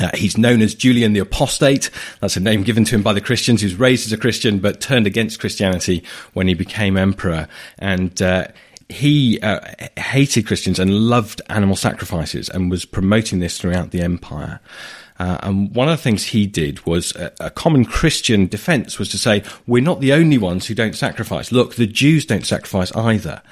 uh, 0.00 0.10
he's 0.14 0.36
known 0.36 0.62
as 0.62 0.74
Julian 0.74 1.12
the 1.12 1.20
Apostate. 1.20 1.90
That's 2.20 2.36
a 2.36 2.40
name 2.40 2.62
given 2.62 2.84
to 2.84 2.94
him 2.94 3.02
by 3.02 3.12
the 3.12 3.20
Christians. 3.20 3.60
He 3.60 3.66
was 3.66 3.76
raised 3.76 4.06
as 4.06 4.12
a 4.12 4.18
Christian, 4.18 4.58
but 4.58 4.80
turned 4.80 5.06
against 5.06 5.40
Christianity 5.40 6.02
when 6.32 6.48
he 6.48 6.54
became 6.54 6.96
emperor. 6.96 7.48
And 7.78 8.20
uh, 8.20 8.48
he 8.88 9.40
uh, 9.40 9.60
hated 9.96 10.46
Christians 10.46 10.78
and 10.78 11.08
loved 11.08 11.40
animal 11.48 11.76
sacrifices 11.76 12.48
and 12.48 12.70
was 12.70 12.84
promoting 12.84 13.38
this 13.38 13.58
throughout 13.58 13.90
the 13.90 14.02
empire. 14.02 14.60
Uh, 15.18 15.38
and 15.42 15.74
one 15.74 15.88
of 15.88 15.96
the 15.96 16.02
things 16.02 16.24
he 16.24 16.46
did 16.46 16.84
was 16.84 17.14
a, 17.16 17.32
a, 17.40 17.50
common 17.50 17.86
Christian 17.86 18.46
defense 18.46 18.98
was 18.98 19.08
to 19.08 19.18
say, 19.18 19.42
we're 19.66 19.82
not 19.82 20.00
the 20.00 20.12
only 20.12 20.36
ones 20.36 20.66
who 20.66 20.74
don't 20.74 20.94
sacrifice. 20.94 21.50
Look, 21.50 21.76
the 21.76 21.86
Jews 21.86 22.26
don't 22.26 22.44
sacrifice 22.44 22.92
either. 22.94 23.42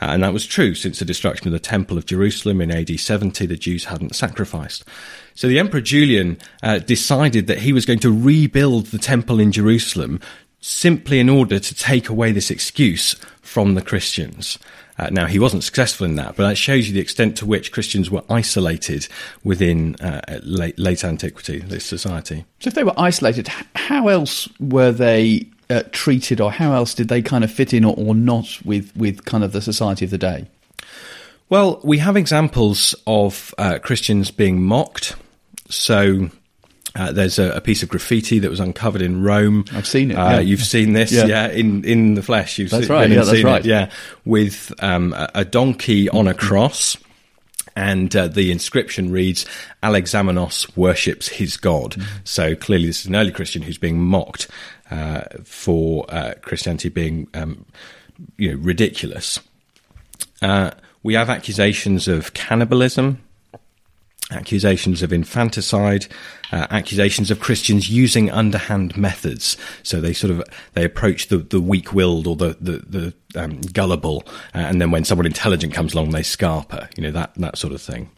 Uh, 0.00 0.06
and 0.10 0.22
that 0.22 0.32
was 0.32 0.46
true 0.46 0.74
since 0.74 0.98
the 0.98 1.04
destruction 1.04 1.48
of 1.48 1.52
the 1.52 1.58
Temple 1.58 1.98
of 1.98 2.06
Jerusalem 2.06 2.60
in 2.60 2.70
AD 2.70 3.00
70, 3.00 3.46
the 3.46 3.56
Jews 3.56 3.86
hadn't 3.86 4.14
sacrificed. 4.14 4.84
So 5.34 5.48
the 5.48 5.58
Emperor 5.58 5.80
Julian 5.80 6.38
uh, 6.62 6.78
decided 6.78 7.46
that 7.48 7.58
he 7.58 7.72
was 7.72 7.86
going 7.86 7.98
to 8.00 8.12
rebuild 8.12 8.86
the 8.86 8.98
temple 8.98 9.40
in 9.40 9.52
Jerusalem 9.52 10.20
simply 10.60 11.20
in 11.20 11.28
order 11.28 11.58
to 11.58 11.74
take 11.74 12.08
away 12.08 12.32
this 12.32 12.50
excuse 12.50 13.14
from 13.40 13.74
the 13.74 13.82
Christians. 13.82 14.58
Uh, 14.98 15.08
now, 15.10 15.26
he 15.26 15.38
wasn't 15.38 15.62
successful 15.62 16.04
in 16.04 16.16
that, 16.16 16.34
but 16.34 16.48
that 16.48 16.56
shows 16.56 16.88
you 16.88 16.94
the 16.94 17.00
extent 17.00 17.36
to 17.36 17.46
which 17.46 17.70
Christians 17.70 18.10
were 18.10 18.24
isolated 18.28 19.06
within 19.44 19.94
uh, 19.96 20.40
late, 20.42 20.76
late 20.76 21.04
antiquity, 21.04 21.60
this 21.60 21.84
society. 21.84 22.44
So, 22.58 22.68
if 22.68 22.74
they 22.74 22.82
were 22.82 22.98
isolated, 22.98 23.46
how 23.76 24.08
else 24.08 24.48
were 24.58 24.90
they 24.90 25.46
uh, 25.70 25.82
treated, 25.92 26.40
or 26.40 26.52
how 26.52 26.72
else 26.72 26.94
did 26.94 27.08
they 27.08 27.22
kind 27.22 27.44
of 27.44 27.50
fit 27.50 27.72
in 27.72 27.84
or, 27.84 27.94
or 27.96 28.14
not 28.14 28.58
with, 28.64 28.94
with 28.96 29.24
kind 29.24 29.44
of 29.44 29.52
the 29.52 29.62
society 29.62 30.04
of 30.04 30.10
the 30.10 30.18
day? 30.18 30.46
Well, 31.48 31.80
we 31.82 31.98
have 31.98 32.16
examples 32.16 32.94
of 33.06 33.54
uh, 33.56 33.78
Christians 33.78 34.30
being 34.30 34.62
mocked. 34.62 35.16
So 35.70 36.30
uh, 36.94 37.12
there's 37.12 37.38
a, 37.38 37.52
a, 37.52 37.60
piece 37.60 37.82
of 37.82 37.88
graffiti 37.88 38.38
that 38.40 38.50
was 38.50 38.60
uncovered 38.60 39.02
in 39.02 39.22
Rome. 39.22 39.64
I've 39.72 39.86
seen 39.86 40.10
it. 40.10 40.14
Uh, 40.14 40.30
yeah. 40.30 40.40
You've 40.40 40.62
seen 40.62 40.92
this, 40.92 41.12
yeah. 41.12 41.26
yeah, 41.26 41.48
in 41.48 41.84
in 41.84 42.14
the 42.14 42.22
flesh. 42.22 42.58
You've 42.58 42.70
that's 42.70 42.86
seen, 42.86 42.96
right. 42.96 43.10
Yeah, 43.10 43.24
that's 43.24 43.44
right. 43.44 43.64
It, 43.64 43.68
yeah, 43.68 43.90
with 44.24 44.72
um, 44.80 45.14
a, 45.34 45.44
donkey 45.44 46.08
on 46.08 46.26
a 46.28 46.34
cross. 46.34 46.96
And 47.78 48.14
uh, 48.16 48.26
the 48.26 48.50
inscription 48.50 49.12
reads, 49.12 49.46
Alexamenos 49.84 50.76
worships 50.76 51.28
his 51.28 51.56
God. 51.56 51.92
Mm-hmm. 51.92 52.16
So 52.24 52.56
clearly, 52.56 52.86
this 52.88 53.02
is 53.02 53.06
an 53.06 53.14
early 53.14 53.30
Christian 53.30 53.62
who's 53.62 53.78
being 53.78 54.00
mocked 54.00 54.48
uh, 54.90 55.22
for 55.44 56.04
uh, 56.08 56.34
Christianity 56.42 56.88
being 56.88 57.28
um, 57.34 57.64
you 58.36 58.50
know, 58.50 58.58
ridiculous. 58.60 59.38
Uh, 60.42 60.72
we 61.04 61.14
have 61.14 61.30
accusations 61.30 62.08
of 62.08 62.34
cannibalism 62.34 63.20
accusations 64.30 65.02
of 65.02 65.12
infanticide, 65.12 66.06
uh, 66.52 66.66
accusations 66.70 67.30
of 67.30 67.40
Christians 67.40 67.90
using 67.90 68.30
underhand 68.30 68.96
methods. 68.96 69.56
So 69.82 70.00
they 70.00 70.12
sort 70.12 70.30
of 70.30 70.42
they 70.74 70.84
approach 70.84 71.28
the, 71.28 71.38
the 71.38 71.60
weak-willed 71.60 72.26
or 72.26 72.36
the 72.36 72.56
the, 72.60 73.12
the 73.32 73.40
um, 73.40 73.60
gullible, 73.60 74.24
uh, 74.54 74.58
and 74.58 74.80
then 74.80 74.90
when 74.90 75.04
someone 75.04 75.26
intelligent 75.26 75.72
comes 75.72 75.94
along, 75.94 76.10
they 76.10 76.22
scarper. 76.22 76.88
You 76.96 77.04
know 77.04 77.12
that 77.12 77.34
that 77.36 77.58
sort 77.58 77.72
of 77.72 77.80
thing. 77.80 78.10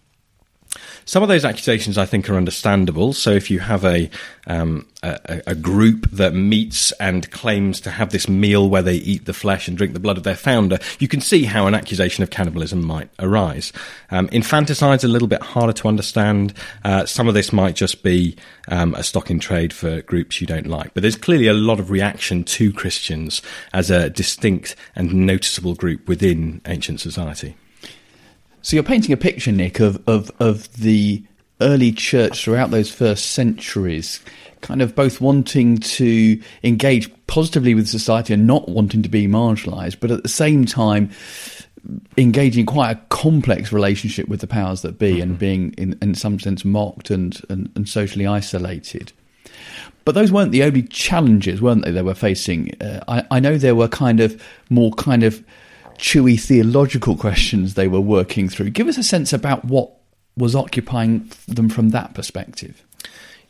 Some 1.05 1.23
of 1.23 1.29
those 1.29 1.45
accusations 1.45 1.99
I 1.99 2.07
think 2.07 2.31
are 2.31 2.37
understandable. 2.37 3.13
So 3.13 3.31
if 3.33 3.51
you 3.51 3.59
have 3.59 3.85
a, 3.85 4.09
um, 4.47 4.87
a, 5.03 5.43
a 5.49 5.55
group 5.55 6.09
that 6.13 6.35
meets 6.35 6.93
and 6.93 7.29
claims 7.31 7.81
to 7.83 7.91
have 7.91 8.11
this 8.11 8.29
meal 8.29 8.69
where 8.69 8.83
they 8.83 8.95
eat 8.95 9.25
the 9.25 9.33
flesh 9.33 9.67
and 9.67 9.77
drink 9.77 9.93
the 9.93 10.01
blood 10.01 10.17
of 10.17 10.23
their 10.23 10.37
founder, 10.37 10.79
you 10.99 11.09
can 11.09 11.21
see 11.21 11.45
how 11.45 11.67
an 11.67 11.75
accusation 11.75 12.23
of 12.23 12.31
cannibalism 12.31 12.85
might 12.85 13.11
arise. 13.19 13.73
Um, 14.11 14.29
infanticide's 14.31 15.03
a 15.03 15.09
little 15.09 15.29
bit 15.29 15.43
harder 15.43 15.73
to 15.73 15.89
understand. 15.89 16.55
Uh, 16.85 17.07
some 17.07 17.27
of 17.27 17.35
this 17.35 17.53
might 17.53 17.75
just 17.75 18.03
be 18.03 18.37
um, 18.69 18.95
a 18.95 19.03
stock 19.03 19.31
in 19.31 19.41
trade 19.41 19.73
for 19.73 20.03
groups 20.03 20.41
you 20.41 20.47
don't 20.47 20.67
like, 20.67 20.95
but 20.95 21.03
there's 21.03 21.17
clearly 21.17 21.49
a 21.49 21.55
lot 21.55 21.81
of 21.81 21.91
reaction 21.91 22.45
to 22.45 22.73
Christians 22.73 23.43
as 23.73 23.91
a 23.91 24.11
distinct 24.11 24.77
and 24.95 25.13
noticeable 25.13 25.75
group 25.75 26.07
within 26.07 26.61
ancient 26.67 27.01
society. 27.01 27.57
So 28.63 28.77
you're 28.77 28.85
painting 28.85 29.13
a 29.13 29.17
picture, 29.17 29.53
Nick, 29.53 29.81
of, 29.81 30.03
of, 30.07 30.31
of 30.39 30.73
the 30.77 31.23
early 31.61 31.93
church 31.93 32.45
throughout 32.45 32.71
those 32.71 32.93
first 32.93 33.33
centuries, 33.33 34.21
kind 34.61 34.83
of 34.83 34.95
both 34.95 35.21
wanting 35.21 35.79
to 35.79 36.41
engage 36.63 37.11
positively 37.27 37.75
with 37.75 37.89
society 37.89 38.35
and 38.35 38.47
not 38.47 38.69
wanting 38.69 39.03
to 39.03 39.09
be 39.09 39.27
marginalised, 39.27 39.99
but 40.01 40.11
at 40.11 40.23
the 40.23 40.29
same 40.29 40.67
time 40.67 41.11
engaging 42.19 42.67
quite 42.67 42.91
a 42.91 43.01
complex 43.09 43.73
relationship 43.73 44.29
with 44.29 44.41
the 44.41 44.47
powers 44.47 44.83
that 44.83 44.99
be 44.99 45.15
mm-hmm. 45.15 45.23
and 45.23 45.39
being, 45.39 45.73
in, 45.79 45.99
in 46.03 46.15
some 46.15 46.39
sense, 46.39 46.65
mocked 46.65 47.11
and, 47.11 47.41
and, 47.49 47.71
and 47.75 47.89
socially 47.89 48.27
isolated. 48.27 49.13
But 50.05 50.15
those 50.15 50.33
weren't 50.33 50.53
the 50.53 50.63
only 50.63 50.83
challenges, 50.83 51.63
weren't 51.63 51.85
they? 51.85 51.91
They 51.91 52.03
were 52.03 52.15
facing. 52.15 52.75
Uh, 52.81 53.01
I, 53.09 53.25
I 53.31 53.41
know 53.41 53.57
there 53.57 53.75
were 53.75 53.89
kind 53.89 54.21
of 54.21 54.43
more 54.69 54.93
kind 54.93 55.23
of 55.23 55.43
chewy 56.01 56.41
theological 56.41 57.15
questions 57.15 57.75
they 57.75 57.87
were 57.87 58.01
working 58.01 58.49
through. 58.49 58.71
Give 58.71 58.89
us 58.89 58.99
a 58.99 59.03
sense 59.03 59.33
about 59.33 59.65
what 59.65 59.93
was 60.37 60.57
occupying 60.57 61.31
them 61.47 61.69
from 61.69 61.91
that 61.91 62.15
perspective. 62.15 62.85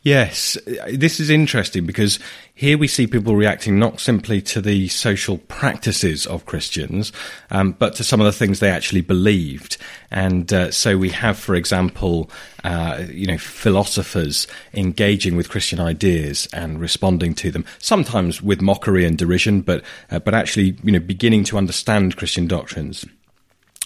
Yes, 0.03 0.57
this 0.91 1.19
is 1.19 1.29
interesting 1.29 1.85
because 1.85 2.17
here 2.55 2.75
we 2.75 2.87
see 2.87 3.05
people 3.05 3.35
reacting 3.35 3.77
not 3.77 3.99
simply 3.99 4.41
to 4.41 4.59
the 4.59 4.87
social 4.87 5.37
practices 5.37 6.25
of 6.25 6.47
Christians, 6.47 7.11
um, 7.51 7.73
but 7.73 7.93
to 7.95 8.03
some 8.03 8.19
of 8.19 8.25
the 8.25 8.31
things 8.31 8.59
they 8.59 8.71
actually 8.71 9.01
believed. 9.01 9.77
And 10.09 10.51
uh, 10.51 10.71
so 10.71 10.97
we 10.97 11.09
have, 11.09 11.37
for 11.37 11.53
example, 11.53 12.31
uh, 12.63 13.03
you 13.11 13.27
know, 13.27 13.37
philosophers 13.37 14.47
engaging 14.73 15.35
with 15.37 15.49
Christian 15.49 15.79
ideas 15.79 16.47
and 16.51 16.81
responding 16.81 17.35
to 17.35 17.51
them, 17.51 17.63
sometimes 17.77 18.41
with 18.41 18.59
mockery 18.59 19.05
and 19.05 19.19
derision, 19.19 19.61
but 19.61 19.83
uh, 20.09 20.17
but 20.17 20.33
actually, 20.33 20.75
you 20.83 20.91
know, 20.91 20.99
beginning 20.99 21.43
to 21.43 21.59
understand 21.59 22.17
Christian 22.17 22.47
doctrines. 22.47 23.05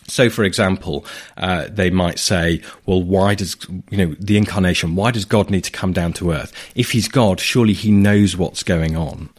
So, 0.08 0.30
for 0.30 0.44
example, 0.44 1.06
uh, 1.38 1.68
they 1.70 1.90
might 1.90 2.20
say, 2.20 2.62
well, 2.86 3.02
why 3.02 3.34
does, 3.34 3.58
you 3.90 3.98
know, 3.98 4.16
the 4.20 4.38
incarnation, 4.38 4.96
why 4.96 5.12
does 5.12 5.26
God 5.26 5.50
need 5.50 5.64
to 5.64 5.72
come 5.72 5.94
down 5.94 6.14
to 6.14 6.32
earth? 6.32 6.54
If 6.76 6.92
he's 6.92 7.08
God, 7.08 7.40
surely 7.40 7.74
he 7.74 7.92
knows 7.92 8.38
what's 8.38 8.64
going 8.64 8.96
on. 8.96 9.30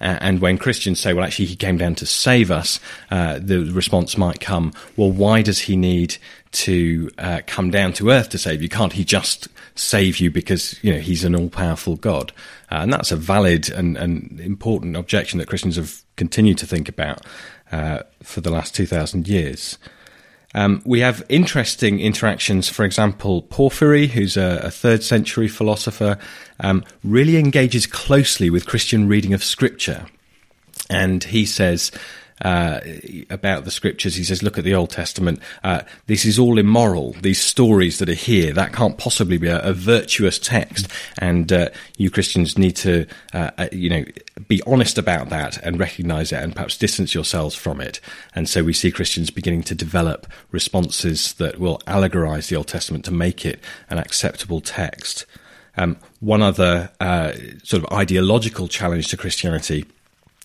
Uh, 0.00 0.18
and 0.20 0.40
when 0.40 0.58
Christians 0.58 1.00
say, 1.00 1.12
well, 1.12 1.24
actually, 1.24 1.46
he 1.46 1.56
came 1.56 1.76
down 1.76 1.94
to 1.96 2.06
save 2.06 2.50
us, 2.50 2.78
uh, 3.10 3.38
the 3.40 3.64
response 3.72 4.16
might 4.16 4.40
come, 4.40 4.72
well, 4.96 5.10
why 5.10 5.42
does 5.42 5.60
he 5.60 5.76
need 5.76 6.16
to 6.52 7.10
uh, 7.18 7.40
come 7.46 7.70
down 7.70 7.92
to 7.94 8.10
earth 8.10 8.28
to 8.30 8.38
save 8.38 8.62
you? 8.62 8.68
Can't 8.68 8.92
he 8.92 9.04
just 9.04 9.48
save 9.74 10.18
you 10.18 10.30
because, 10.30 10.78
you 10.82 10.92
know, 10.92 11.00
he's 11.00 11.24
an 11.24 11.34
all 11.34 11.50
powerful 11.50 11.96
God? 11.96 12.32
Uh, 12.70 12.76
and 12.76 12.92
that's 12.92 13.10
a 13.10 13.16
valid 13.16 13.70
and, 13.70 13.96
and 13.96 14.40
important 14.40 14.96
objection 14.96 15.38
that 15.38 15.48
Christians 15.48 15.76
have 15.76 16.02
continued 16.16 16.58
to 16.58 16.66
think 16.66 16.88
about. 16.88 17.26
uh, 17.72 18.02
for 18.22 18.40
the 18.40 18.50
last 18.50 18.74
2,000 18.74 19.26
years. 19.26 19.78
Um, 20.54 20.82
we 20.84 21.00
have 21.00 21.24
interesting 21.28 22.00
interactions. 22.00 22.68
For 22.68 22.84
example, 22.84 23.42
Porphyry, 23.42 24.08
who's 24.08 24.36
a, 24.36 24.60
a 24.64 24.70
third 24.70 25.02
century 25.02 25.48
philosopher, 25.48 26.18
um, 26.60 26.84
really 27.02 27.36
engages 27.36 27.86
closely 27.86 28.50
with 28.50 28.66
Christian 28.66 29.08
reading 29.08 29.34
of 29.34 29.42
Scripture. 29.42 30.06
And 30.90 31.24
he 31.24 31.46
says 31.46 31.90
uh, 32.40 32.80
about 33.30 33.64
the 33.64 33.70
scriptures. 33.70 34.14
He 34.14 34.24
says, 34.24 34.42
look 34.42 34.58
at 34.58 34.64
the 34.64 34.74
Old 34.74 34.90
Testament. 34.90 35.40
Uh, 35.62 35.82
this 36.06 36.24
is 36.24 36.38
all 36.38 36.58
immoral. 36.58 37.12
These 37.22 37.40
stories 37.40 37.98
that 37.98 38.08
are 38.08 38.14
here, 38.14 38.52
that 38.52 38.72
can't 38.72 38.98
possibly 38.98 39.38
be 39.38 39.48
a, 39.48 39.60
a 39.60 39.72
virtuous 39.72 40.38
text. 40.38 40.88
And 41.18 41.52
uh, 41.52 41.68
you 41.96 42.10
Christians 42.10 42.58
need 42.58 42.76
to, 42.76 43.06
uh, 43.32 43.50
uh, 43.58 43.68
you 43.72 43.90
know, 43.90 44.04
be 44.48 44.62
honest 44.66 44.98
about 44.98 45.28
that 45.30 45.58
and 45.58 45.78
recognize 45.78 46.32
it 46.32 46.42
and 46.42 46.54
perhaps 46.54 46.76
distance 46.78 47.14
yourselves 47.14 47.54
from 47.54 47.80
it. 47.80 48.00
And 48.34 48.48
so 48.48 48.64
we 48.64 48.72
see 48.72 48.90
Christians 48.90 49.30
beginning 49.30 49.62
to 49.64 49.74
develop 49.74 50.26
responses 50.50 51.34
that 51.34 51.58
will 51.58 51.78
allegorize 51.86 52.48
the 52.48 52.56
Old 52.56 52.68
Testament 52.68 53.04
to 53.04 53.12
make 53.12 53.46
it 53.46 53.60
an 53.90 53.98
acceptable 53.98 54.60
text. 54.60 55.26
Um, 55.76 55.96
one 56.20 56.42
other 56.42 56.90
uh, 57.00 57.32
sort 57.62 57.82
of 57.82 57.92
ideological 57.92 58.68
challenge 58.68 59.08
to 59.08 59.16
Christianity 59.16 59.86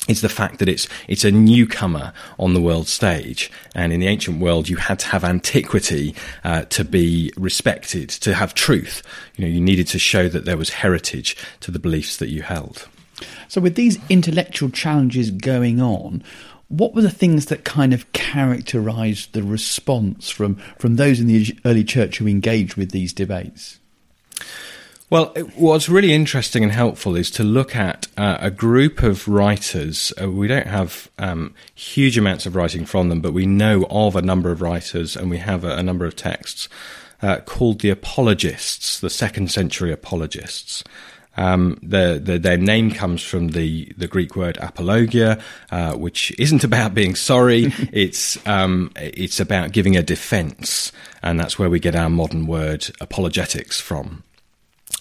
is 0.08 0.22
the 0.22 0.30
fact 0.30 0.60
that 0.60 0.70
it's 0.70 0.88
it's 1.08 1.24
a 1.24 1.32
newcomer 1.32 2.14
on 2.40 2.54
the 2.54 2.62
world 2.62 2.88
stage, 2.88 3.52
and 3.76 3.92
in 3.92 4.00
the 4.00 4.08
ancient 4.08 4.40
world, 4.40 4.70
you 4.70 4.78
had 4.78 5.00
to 5.00 5.08
have 5.08 5.24
antiquity 5.24 6.16
uh, 6.44 6.64
to 6.64 6.84
be 6.84 7.32
respected, 7.38 8.10
to 8.10 8.34
have 8.34 8.54
truth. 8.54 9.04
You 9.36 9.46
know, 9.46 9.52
you 9.52 9.62
needed 9.62 9.88
to 9.88 10.00
show 10.00 10.30
that 10.30 10.46
there 10.46 10.58
was 10.58 10.70
heritage 10.70 11.36
to 11.62 11.72
the 11.72 11.80
beliefs 11.80 12.18
that 12.18 12.30
you 12.30 12.42
held. 12.42 12.88
So, 13.48 13.60
with 13.62 13.76
these 13.76 13.98
intellectual 14.10 14.70
challenges 14.70 15.32
going 15.32 15.82
on, 15.82 16.24
what 16.70 16.94
were 16.94 17.02
the 17.02 17.10
things 17.10 17.48
that 17.48 17.64
kind 17.64 17.94
of 17.94 18.12
characterised 18.14 19.34
the 19.34 19.44
response 19.44 20.30
from 20.30 20.56
from 20.78 20.96
those 20.96 21.20
in 21.20 21.28
the 21.28 21.58
early 21.66 21.84
church 21.84 22.18
who 22.18 22.28
engaged 22.28 22.76
with 22.76 22.92
these 22.92 23.14
debates? 23.14 23.80
Well, 25.10 25.34
what's 25.56 25.88
really 25.88 26.12
interesting 26.12 26.64
and 26.64 26.72
helpful 26.72 27.16
is 27.16 27.32
to 27.32 27.44
look 27.44 27.78
at 27.78 28.08
uh, 28.18 28.40
a 28.42 28.52
group 28.52 29.04
of 29.04 29.26
writers. 29.26 30.12
Uh, 30.22 30.30
we 30.30 30.50
don't 30.50 30.68
have 30.68 31.10
um, 31.18 31.56
huge 31.76 32.18
amounts 32.18 32.46
of 32.46 32.58
writing 32.58 32.86
from 32.86 33.08
them, 33.08 33.22
but 33.22 33.32
we 33.32 33.46
know 33.46 33.86
of 33.90 34.18
a 34.18 34.22
number 34.22 34.52
of 34.52 34.62
writers 34.62 35.16
and 35.16 35.30
we 35.30 35.38
have 35.38 35.64
a, 35.64 35.78
a 35.78 35.84
number 35.84 36.06
of 36.06 36.18
texts 36.18 36.68
uh, 37.22 37.38
called 37.46 37.80
the 37.80 37.90
Apologists, 37.90 39.00
the 39.00 39.10
second 39.10 39.50
century 39.50 39.94
Apologists. 39.94 40.84
Um, 41.38 41.80
the, 41.82 42.20
the, 42.22 42.38
their 42.38 42.58
name 42.58 42.92
comes 42.92 43.24
from 43.24 43.50
the, 43.50 43.94
the 43.98 44.08
Greek 44.08 44.36
word 44.36 44.58
apologia, 44.58 45.42
uh, 45.72 45.94
which 45.94 46.38
isn't 46.38 46.64
about 46.66 46.94
being 46.94 47.16
sorry. 47.16 47.72
it's 47.94 48.46
um, 48.46 48.92
it's 48.98 49.40
about 49.40 49.72
giving 49.72 49.96
a 49.96 50.04
defence, 50.04 50.92
and 51.24 51.40
that's 51.40 51.58
where 51.58 51.70
we 51.70 51.80
get 51.80 51.96
our 51.96 52.10
modern 52.10 52.46
word 52.46 52.90
apologetics 53.00 53.80
from. 53.80 54.24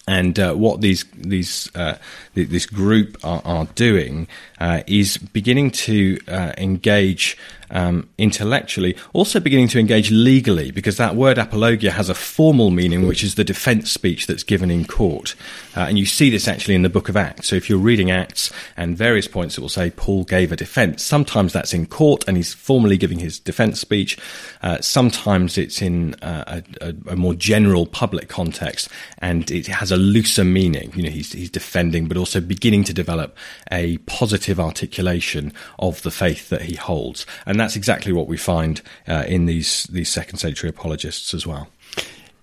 And 0.07 0.39
uh, 0.39 0.53
what 0.53 0.79
these 0.81 1.03
these 1.15 1.69
uh, 1.75 1.97
this 2.33 2.65
group 2.65 3.17
are, 3.23 3.41
are 3.43 3.65
doing 3.75 4.27
uh, 4.59 4.83
is 4.87 5.17
beginning 5.17 5.71
to 5.71 6.17
uh, 6.27 6.53
engage 6.57 7.37
um, 7.69 8.09
intellectually, 8.17 8.95
also 9.13 9.39
beginning 9.39 9.67
to 9.69 9.79
engage 9.79 10.11
legally, 10.11 10.71
because 10.71 10.97
that 10.97 11.15
word 11.15 11.37
apologia 11.37 11.91
has 11.91 12.09
a 12.09 12.15
formal 12.15 12.69
meaning, 12.69 13.07
which 13.07 13.23
is 13.23 13.35
the 13.35 13.43
defense 13.43 13.91
speech 13.91 14.27
that's 14.27 14.43
given 14.43 14.71
in 14.71 14.85
court. 14.85 15.35
Uh, 15.75 15.81
and 15.81 15.99
you 15.99 16.05
see 16.05 16.29
this 16.29 16.47
actually 16.47 16.75
in 16.75 16.81
the 16.81 16.89
book 16.89 17.09
of 17.09 17.17
Acts. 17.17 17.47
So 17.47 17.55
if 17.55 17.69
you're 17.69 17.77
reading 17.77 18.09
Acts 18.09 18.51
and 18.75 18.97
various 18.97 19.27
points, 19.27 19.57
it 19.57 19.61
will 19.61 19.69
say 19.69 19.89
Paul 19.91 20.23
gave 20.23 20.51
a 20.51 20.55
defense. 20.55 21.03
Sometimes 21.03 21.53
that's 21.53 21.73
in 21.73 21.85
court 21.85 22.23
and 22.27 22.37
he's 22.37 22.53
formally 22.53 22.97
giving 22.97 23.19
his 23.19 23.39
defense 23.39 23.79
speech. 23.79 24.17
Uh, 24.61 24.79
sometimes 24.81 25.57
it's 25.57 25.81
in 25.81 26.15
a, 26.21 26.63
a, 26.81 27.15
more 27.15 27.33
general 27.33 27.85
public 27.85 28.29
context 28.29 28.89
and 29.19 29.49
it 29.51 29.67
has 29.67 29.91
a 29.91 29.96
looser 29.97 30.43
meaning. 30.43 30.91
You 30.95 31.03
know, 31.03 31.09
he's, 31.09 31.31
he's 31.31 31.49
defending, 31.49 32.07
but 32.07 32.17
also 32.17 32.39
beginning 32.39 32.83
to 32.85 32.93
develop 32.93 33.35
a 33.71 33.97
positive 33.99 34.59
articulation 34.59 35.53
of 35.79 36.01
the 36.03 36.11
faith 36.11 36.49
that 36.49 36.61
he 36.61 36.75
holds. 36.75 37.25
And 37.45 37.59
that's 37.59 37.75
exactly 37.75 38.13
what 38.13 38.27
we 38.27 38.37
find 38.37 38.81
uh, 39.07 39.25
in 39.27 39.45
these 39.45 39.83
these 39.85 40.09
second 40.09 40.37
century 40.37 40.69
apologists 40.69 41.33
as 41.33 41.45
well. 41.45 41.67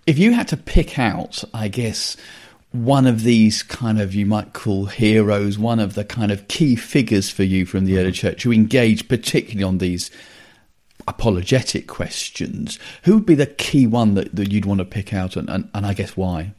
If 0.06 0.18
you 0.18 0.32
had 0.32 0.48
to 0.48 0.56
pick 0.56 0.98
out, 0.98 1.42
I 1.54 1.68
guess, 1.68 2.16
one 2.72 3.06
of 3.06 3.22
these 3.22 3.62
kind 3.62 4.00
of 4.00 4.14
you 4.14 4.26
might 4.26 4.52
call 4.52 4.86
heroes, 4.86 5.58
one 5.58 5.78
of 5.78 5.94
the 5.94 6.04
kind 6.04 6.32
of 6.32 6.48
key 6.48 6.76
figures 6.76 7.30
for 7.30 7.44
you 7.44 7.64
from 7.64 7.84
the 7.84 7.98
early 7.98 8.12
church 8.12 8.42
who 8.42 8.52
engaged 8.52 9.08
particularly 9.08 9.62
on 9.62 9.78
these 9.78 10.10
apologetic 11.06 11.86
questions, 11.86 12.78
who 13.04 13.14
would 13.14 13.26
be 13.26 13.34
the 13.34 13.46
key 13.46 13.86
one 13.86 14.14
that, 14.14 14.34
that 14.34 14.50
you'd 14.50 14.64
want 14.64 14.78
to 14.78 14.84
pick 14.84 15.14
out 15.14 15.36
and, 15.36 15.48
and, 15.48 15.70
and 15.72 15.86
I 15.86 15.94
guess 15.94 16.16
why? 16.16 16.52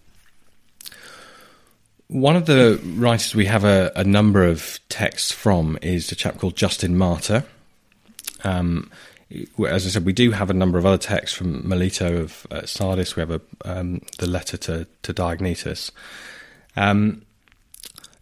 One 2.08 2.36
of 2.36 2.46
the 2.46 2.80
writers 2.98 3.34
we 3.34 3.46
have 3.46 3.64
a, 3.64 3.92
a, 3.96 4.04
number 4.04 4.44
of 4.44 4.80
texts 4.90 5.32
from 5.32 5.78
is 5.82 6.12
a 6.12 6.16
chap 6.16 6.38
called 6.38 6.56
Justin 6.56 6.98
Martyr. 6.98 7.44
Um, 8.44 8.92
as 9.68 9.88
I 9.88 9.90
said, 9.90 10.06
we 10.06 10.14
do 10.14 10.32
have 10.32 10.52
a 10.52 10.54
number 10.54 10.78
of 10.78 10.86
other 10.86 11.00
texts 11.00 11.36
from 11.36 11.68
Melito 11.68 12.22
of 12.22 12.46
uh, 12.52 12.66
Sardis. 12.66 13.16
We 13.16 13.22
have 13.22 13.32
a, 13.32 13.42
um, 13.64 14.02
the 14.20 14.28
letter 14.28 14.56
to, 14.58 14.88
to 15.02 15.14
Diognetus. 15.14 15.90
Um, 16.76 17.24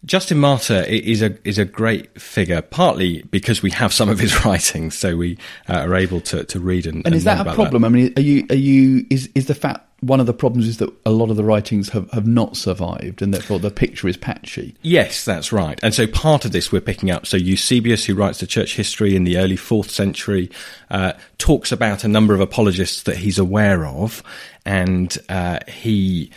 Justin 0.04 0.38
Martyr 0.38 0.82
is 0.82 1.22
a 1.22 1.36
is 1.48 1.58
a 1.58 1.64
great 1.64 2.20
figure, 2.20 2.60
partly 2.60 3.22
because 3.22 3.62
we 3.62 3.70
have 3.70 3.92
some 3.92 4.08
of 4.08 4.18
his 4.18 4.44
writings, 4.44 4.96
so 4.96 5.16
we 5.16 5.38
uh, 5.68 5.78
are 5.78 5.94
able 5.94 6.20
to, 6.22 6.44
to 6.44 6.60
read 6.60 6.86
and. 6.86 6.96
And, 6.96 7.06
and 7.06 7.14
is 7.14 7.24
that 7.24 7.46
a 7.46 7.54
problem? 7.54 7.82
That. 7.82 7.88
I 7.88 7.90
mean, 7.90 8.12
are 8.16 8.22
you 8.22 8.46
are 8.50 8.56
you 8.56 9.06
is 9.08 9.30
is 9.34 9.46
the 9.46 9.54
fact 9.54 9.86
one 10.06 10.20
of 10.20 10.26
the 10.26 10.34
problems 10.34 10.68
is 10.68 10.78
that 10.78 10.92
a 11.06 11.10
lot 11.10 11.30
of 11.30 11.36
the 11.36 11.44
writings 11.44 11.88
have, 11.90 12.10
have 12.10 12.26
not 12.26 12.56
survived 12.56 13.22
and 13.22 13.32
therefore 13.32 13.58
the 13.58 13.70
picture 13.70 14.08
is 14.08 14.16
patchy. 14.16 14.74
Yes, 14.82 15.24
that's 15.24 15.52
right. 15.52 15.78
And 15.82 15.94
so 15.94 16.06
part 16.06 16.44
of 16.44 16.52
this 16.52 16.70
we're 16.70 16.80
picking 16.80 17.10
up. 17.10 17.26
So 17.26 17.36
Eusebius, 17.36 18.04
who 18.04 18.14
writes 18.14 18.40
the 18.40 18.46
church 18.46 18.76
history 18.76 19.16
in 19.16 19.24
the 19.24 19.38
early 19.38 19.56
fourth 19.56 19.90
century, 19.90 20.50
uh, 20.90 21.14
talks 21.38 21.72
about 21.72 22.04
a 22.04 22.08
number 22.08 22.34
of 22.34 22.40
apologists 22.40 23.02
that 23.04 23.16
he's 23.16 23.38
aware 23.38 23.86
of. 23.86 24.22
And 24.66 25.16
uh, 25.28 25.60
he 25.68 26.30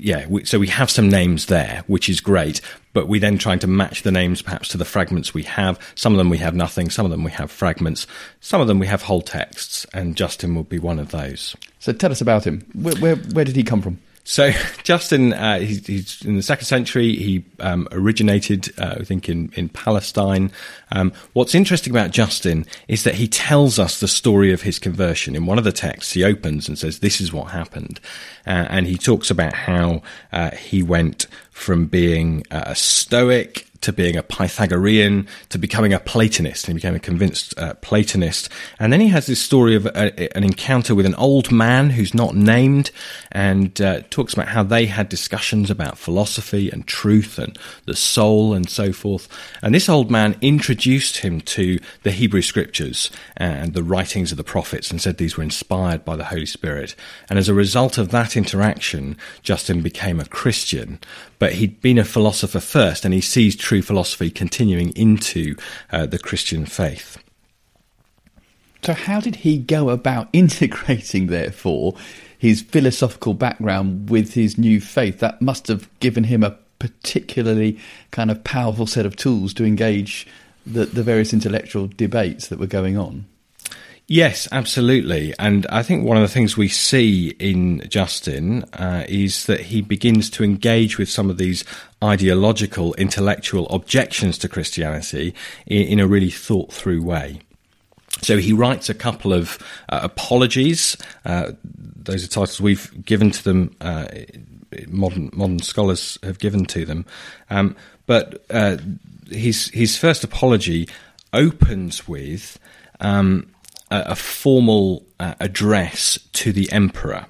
yeah, 0.00 0.26
we, 0.26 0.44
so 0.44 0.58
we 0.58 0.68
have 0.68 0.90
some 0.90 1.08
names 1.08 1.46
there, 1.46 1.84
which 1.86 2.08
is 2.08 2.20
great. 2.20 2.60
But 2.92 3.06
we 3.06 3.18
then 3.18 3.38
trying 3.38 3.60
to 3.60 3.66
match 3.68 4.02
the 4.02 4.10
names 4.10 4.42
perhaps 4.42 4.68
to 4.68 4.78
the 4.78 4.84
fragments 4.84 5.32
we 5.32 5.44
have. 5.44 5.78
Some 5.94 6.12
of 6.12 6.18
them 6.18 6.28
we 6.28 6.38
have 6.38 6.54
nothing. 6.54 6.90
Some 6.90 7.06
of 7.06 7.10
them 7.10 7.22
we 7.22 7.30
have 7.30 7.50
fragments. 7.50 8.06
Some 8.40 8.60
of 8.60 8.66
them 8.66 8.78
we 8.80 8.88
have 8.88 9.02
whole 9.02 9.22
texts, 9.22 9.86
and 9.92 10.16
Justin 10.16 10.54
would 10.56 10.68
be 10.68 10.80
one 10.80 10.98
of 10.98 11.10
those. 11.10 11.56
So 11.78 11.92
tell 11.92 12.10
us 12.10 12.20
about 12.20 12.44
him. 12.44 12.66
Where 12.72 12.96
where, 12.96 13.16
where 13.16 13.44
did 13.44 13.56
he 13.56 13.62
come 13.62 13.80
from? 13.80 13.98
So 14.24 14.52
Justin, 14.82 15.32
uh, 15.32 15.60
he's, 15.60 15.86
he's, 15.86 16.22
in 16.24 16.36
the 16.36 16.42
second 16.42 16.66
century. 16.66 17.16
He 17.16 17.44
um, 17.58 17.88
originated, 17.92 18.72
uh, 18.78 18.96
I 19.00 19.04
think, 19.04 19.28
in 19.28 19.52
in 19.54 19.68
Palestine. 19.68 20.52
Um, 20.92 21.12
what's 21.32 21.54
interesting 21.54 21.92
about 21.92 22.10
Justin 22.10 22.66
is 22.88 23.04
that 23.04 23.14
he 23.14 23.26
tells 23.26 23.78
us 23.78 24.00
the 24.00 24.08
story 24.08 24.52
of 24.52 24.62
his 24.62 24.78
conversion. 24.78 25.34
In 25.34 25.46
one 25.46 25.58
of 25.58 25.64
the 25.64 25.72
texts, 25.72 26.12
he 26.12 26.24
opens 26.24 26.68
and 26.68 26.78
says, 26.78 26.98
"This 26.98 27.20
is 27.20 27.32
what 27.32 27.50
happened," 27.50 28.00
uh, 28.46 28.66
and 28.70 28.86
he 28.86 28.96
talks 28.96 29.30
about 29.30 29.54
how 29.54 30.02
uh, 30.32 30.50
he 30.50 30.82
went 30.82 31.26
from 31.50 31.86
being 31.86 32.44
a 32.50 32.74
Stoic 32.74 33.69
to 33.80 33.92
being 33.92 34.16
a 34.16 34.22
Pythagorean 34.22 35.26
to 35.48 35.58
becoming 35.58 35.92
a 35.92 36.00
Platonist. 36.00 36.66
And 36.66 36.72
He 36.72 36.78
became 36.78 36.94
a 36.94 37.00
convinced 37.00 37.58
uh, 37.58 37.74
Platonist. 37.74 38.48
And 38.78 38.92
then 38.92 39.00
he 39.00 39.08
has 39.08 39.26
this 39.26 39.40
story 39.40 39.74
of 39.74 39.86
a, 39.86 40.36
an 40.36 40.44
encounter 40.44 40.94
with 40.94 41.06
an 41.06 41.14
old 41.14 41.50
man 41.50 41.90
who's 41.90 42.14
not 42.14 42.34
named 42.34 42.90
and 43.32 43.80
uh, 43.80 44.02
talks 44.10 44.34
about 44.34 44.48
how 44.48 44.62
they 44.62 44.86
had 44.86 45.08
discussions 45.08 45.70
about 45.70 45.98
philosophy 45.98 46.70
and 46.70 46.86
truth 46.86 47.38
and 47.38 47.58
the 47.86 47.96
soul 47.96 48.54
and 48.54 48.68
so 48.68 48.92
forth. 48.92 49.28
And 49.62 49.74
this 49.74 49.88
old 49.88 50.10
man 50.10 50.36
introduced 50.40 51.18
him 51.18 51.40
to 51.42 51.78
the 52.02 52.10
Hebrew 52.10 52.42
scriptures 52.42 53.10
and 53.36 53.74
the 53.74 53.82
writings 53.82 54.30
of 54.30 54.38
the 54.38 54.44
prophets 54.44 54.90
and 54.90 55.00
said 55.00 55.16
these 55.16 55.36
were 55.36 55.42
inspired 55.42 56.04
by 56.04 56.16
the 56.16 56.24
Holy 56.24 56.46
Spirit. 56.46 56.94
And 57.28 57.38
as 57.38 57.48
a 57.48 57.54
result 57.54 57.98
of 57.98 58.10
that 58.10 58.36
interaction, 58.36 59.16
Justin 59.42 59.80
became 59.80 60.20
a 60.20 60.26
Christian. 60.26 60.98
But 61.38 61.54
he'd 61.54 61.80
been 61.80 61.98
a 61.98 62.04
philosopher 62.04 62.60
first 62.60 63.04
and 63.04 63.14
he 63.14 63.20
sees 63.20 63.56
true 63.70 63.82
philosophy 63.82 64.32
continuing 64.32 64.90
into 64.96 65.54
uh, 65.92 66.04
the 66.04 66.18
Christian 66.18 66.66
faith. 66.66 67.22
So, 68.82 68.94
how 68.94 69.20
did 69.20 69.36
he 69.36 69.58
go 69.58 69.90
about 69.90 70.28
integrating, 70.32 71.28
therefore, 71.28 71.94
his 72.36 72.62
philosophical 72.62 73.32
background 73.32 74.10
with 74.10 74.34
his 74.34 74.58
new 74.58 74.80
faith? 74.80 75.20
That 75.20 75.40
must 75.40 75.68
have 75.68 75.88
given 76.00 76.24
him 76.24 76.42
a 76.42 76.58
particularly 76.80 77.78
kind 78.10 78.28
of 78.32 78.42
powerful 78.42 78.88
set 78.88 79.06
of 79.06 79.14
tools 79.14 79.54
to 79.54 79.64
engage 79.64 80.26
the, 80.66 80.86
the 80.86 81.04
various 81.04 81.32
intellectual 81.32 81.86
debates 81.86 82.48
that 82.48 82.58
were 82.58 82.66
going 82.66 82.98
on. 82.98 83.24
Yes, 84.12 84.48
absolutely. 84.50 85.34
And 85.38 85.68
I 85.70 85.84
think 85.84 86.04
one 86.04 86.16
of 86.16 86.24
the 86.24 86.28
things 86.28 86.56
we 86.56 86.66
see 86.66 87.28
in 87.38 87.88
Justin 87.88 88.64
uh, 88.72 89.04
is 89.08 89.46
that 89.46 89.60
he 89.60 89.82
begins 89.82 90.28
to 90.30 90.42
engage 90.42 90.98
with 90.98 91.08
some 91.08 91.30
of 91.30 91.38
these 91.38 91.64
ideological, 92.02 92.92
intellectual 92.94 93.68
objections 93.68 94.36
to 94.38 94.48
Christianity 94.48 95.32
in, 95.64 95.82
in 95.82 96.00
a 96.00 96.08
really 96.08 96.28
thought 96.28 96.72
through 96.72 97.04
way. 97.04 97.38
So 98.20 98.38
he 98.38 98.52
writes 98.52 98.88
a 98.88 98.94
couple 98.94 99.32
of 99.32 99.58
uh, 99.90 100.00
apologies. 100.02 100.96
Uh, 101.24 101.52
those 101.62 102.24
are 102.24 102.28
titles 102.28 102.60
we've 102.60 103.04
given 103.04 103.30
to 103.30 103.44
them. 103.44 103.76
Uh, 103.80 104.08
modern 104.88 105.30
modern 105.34 105.60
scholars 105.60 106.18
have 106.24 106.40
given 106.40 106.64
to 106.64 106.84
them, 106.84 107.06
um, 107.48 107.76
but 108.06 108.44
uh, 108.50 108.76
his 109.30 109.68
his 109.68 109.96
first 109.96 110.24
apology 110.24 110.88
opens 111.32 112.08
with 112.08 112.58
um, 113.00 113.46
a, 113.90 114.12
a, 114.12 114.14
formal 114.14 115.04
uh, 115.18 115.34
address 115.40 116.18
to 116.32 116.52
the 116.52 116.70
emperor. 116.72 117.26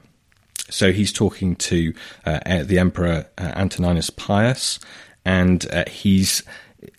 So 0.68 0.92
he's 0.92 1.12
talking 1.12 1.56
to 1.56 1.92
uh, 2.24 2.62
the 2.62 2.78
emperor 2.78 3.26
Antoninus 3.38 4.10
Pius, 4.10 4.78
and 5.24 5.66
he's 5.88 6.44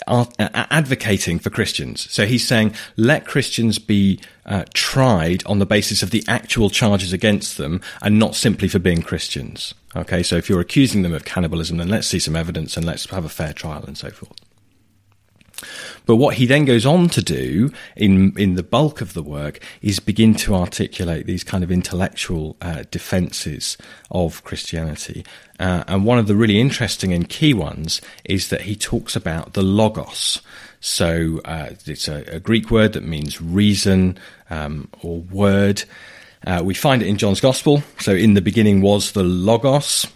uh, 0.08 0.26
advocating 0.39 1.39
for 1.39 1.50
Christians. 1.50 2.10
So 2.12 2.26
he's 2.26 2.47
saying, 2.47 2.76
let 2.97 3.26
Christians 3.26 3.80
be 3.80 4.19
uh, 4.45 4.65
tried 4.74 5.43
on 5.45 5.60
the 5.60 5.65
basis 5.65 6.04
of 6.04 6.12
the 6.12 6.24
actual 6.28 6.69
charges 6.69 7.13
against 7.13 7.58
them 7.58 7.82
and 8.02 8.19
not 8.19 8.36
simply 8.36 8.67
for 8.67 8.80
being 8.80 9.02
Christians. 9.02 9.74
Okay, 9.95 10.24
so 10.24 10.36
if 10.38 10.50
you're 10.50 10.62
accusing 10.62 11.02
them 11.02 11.13
of 11.13 11.26
cannibalism, 11.26 11.78
then 11.78 11.89
let's 11.89 12.08
see 12.08 12.19
some 12.19 12.36
evidence 12.36 12.78
and 12.78 12.86
let's 12.86 13.10
have 13.10 13.26
a 13.26 13.30
fair 13.30 13.54
trial 13.54 13.84
and 13.86 13.97
so 13.97 14.10
forth. 14.10 14.38
But 16.06 16.15
what 16.15 16.36
he 16.36 16.45
then 16.45 16.65
goes 16.65 16.86
on 16.86 17.10
to 17.10 17.21
do 17.21 17.71
in 17.95 18.38
in 18.38 18.56
the 18.56 18.63
bulk 18.63 19.02
of 19.02 19.13
the 19.13 19.24
work 19.24 19.60
is 19.82 20.00
begin 20.00 20.34
to 20.36 20.56
articulate 20.56 21.26
these 21.26 21.43
kind 21.43 21.63
of 21.63 21.71
intellectual 21.71 22.56
uh, 22.62 22.84
defences 22.91 23.78
of 24.10 24.43
Christianity. 24.43 25.26
Uh, 25.60 25.84
and 25.88 26.06
one 26.06 26.17
of 26.17 26.28
the 26.28 26.36
really 26.36 26.60
interesting 26.60 27.13
and 27.13 27.30
key 27.30 27.54
ones 27.54 28.02
is 28.26 28.50
that 28.50 28.62
he 28.62 28.76
talks 28.76 29.15
about 29.15 29.54
the 29.54 29.62
logos. 29.62 30.41
So 30.80 31.39
uh, 31.45 31.69
it's 31.86 32.08
a, 32.08 32.24
a, 32.28 32.39
Greek 32.39 32.71
word 32.71 32.93
that 32.93 33.04
means 33.04 33.39
reason 33.39 34.17
um, 34.50 34.89
or 35.04 35.19
word. 35.19 35.84
Uh, 36.45 36.62
we 36.65 36.74
find 36.74 37.04
it 37.04 37.08
in 37.08 37.17
John's 37.17 37.39
Gospel. 37.39 37.84
So 38.00 38.13
in 38.13 38.34
the 38.34 38.41
beginning 38.41 38.82
was 38.82 39.12
the 39.12 39.24
logos. 39.24 40.08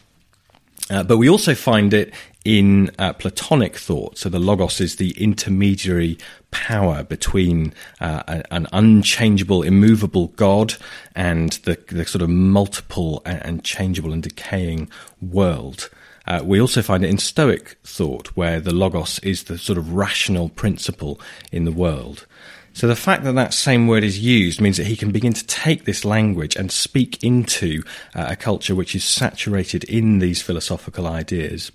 Uh, 0.90 1.04
but 1.04 1.18
we 1.18 1.30
also 1.30 1.54
find 1.54 1.94
it 1.94 2.14
in 2.46 2.92
uh, 3.00 3.12
Platonic 3.14 3.76
thought. 3.76 4.18
So 4.18 4.30
the 4.30 4.40
logos 4.40 4.80
is 4.80 4.96
the 4.96 5.12
intermediary 5.22 6.18
power 6.52 7.04
between 7.04 7.74
uh, 8.00 8.44
an 8.52 8.68
unchangeable, 8.72 9.64
immovable 9.64 10.28
God 10.28 10.76
and 11.16 11.54
the, 11.64 11.78
the 11.88 12.06
sort 12.06 12.22
of 12.22 12.30
multiple 12.30 13.22
and 13.26 13.64
changeable 13.64 14.14
and 14.14 14.24
decaying 14.24 14.90
world. 15.22 15.90
Uh, 16.28 16.42
we 16.44 16.62
also 16.62 16.82
find 16.82 17.04
it 17.04 17.10
in 17.10 17.18
Stoic 17.18 17.78
thought, 17.84 18.28
where 18.30 18.60
the 18.60 18.74
logos 18.74 19.20
is 19.20 19.44
the 19.44 19.58
sort 19.58 19.78
of 19.78 19.94
rational 19.94 20.50
principle 20.50 21.20
in 21.52 21.66
the 21.66 21.72
world. 21.72 22.26
So 22.74 22.88
the 22.88 22.96
fact 22.96 23.24
that 23.24 23.36
that 23.36 23.54
same 23.54 23.88
word 23.88 24.04
is 24.04 24.20
used 24.20 24.60
means 24.60 24.78
that 24.78 24.88
he 24.88 24.98
can 24.98 25.12
begin 25.12 25.34
to 25.34 25.48
take 25.48 25.86
this 25.86 26.04
language 26.04 26.56
and 26.56 26.72
speak 26.72 27.24
into 27.24 27.84
uh, 28.14 28.26
a 28.30 28.36
culture 28.36 28.76
which 28.76 28.96
is 28.96 29.04
saturated 29.04 29.84
in 29.86 30.20
these 30.20 30.42
philosophical 30.42 31.08
ideas 31.08 31.72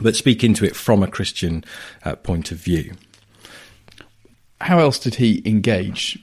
but 0.00 0.16
speak 0.16 0.44
into 0.44 0.64
it 0.64 0.76
from 0.76 1.02
a 1.02 1.08
Christian 1.08 1.64
uh, 2.04 2.16
point 2.16 2.52
of 2.52 2.58
view. 2.58 2.94
How 4.60 4.78
else 4.78 4.98
did 4.98 5.16
he 5.16 5.42
engage, 5.44 6.18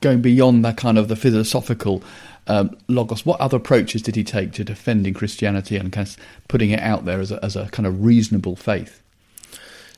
going 0.00 0.22
beyond 0.22 0.64
that 0.64 0.76
kind 0.76 0.98
of 0.98 1.08
the 1.08 1.16
philosophical 1.16 2.02
um, 2.46 2.76
logos? 2.88 3.26
What 3.26 3.40
other 3.40 3.56
approaches 3.56 4.02
did 4.02 4.16
he 4.16 4.24
take 4.24 4.52
to 4.52 4.64
defending 4.64 5.14
Christianity 5.14 5.76
and 5.76 5.92
kind 5.92 6.06
of 6.06 6.16
putting 6.48 6.70
it 6.70 6.80
out 6.80 7.04
there 7.04 7.20
as 7.20 7.32
a, 7.32 7.44
as 7.44 7.56
a 7.56 7.68
kind 7.70 7.86
of 7.86 8.04
reasonable 8.04 8.56
faith? 8.56 9.02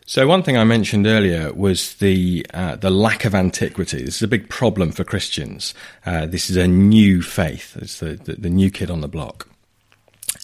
So 0.07 0.27
one 0.27 0.43
thing 0.43 0.59
I 0.59 0.65
mentioned 0.65 1.07
earlier 1.07 1.51
was 1.55 1.95
the 1.95 2.45
uh, 2.53 2.77
the 2.77 2.91
lack 2.91 3.25
of 3.25 3.35
antiquity. 3.35 4.03
This 4.03 4.17
is 4.17 4.23
a 4.23 4.29
big 4.29 4.51
problem 4.51 4.93
for 4.93 5.03
Christians. 5.03 5.73
Uh, 6.05 6.27
this 6.27 6.51
is 6.51 6.57
a 6.57 6.69
new 6.69 7.23
faith. 7.23 7.75
It's 7.81 8.01
the, 8.01 8.15
the, 8.15 8.35
the 8.35 8.51
new 8.51 8.71
kid 8.71 8.91
on 8.91 9.01
the 9.01 9.09
block, 9.09 9.49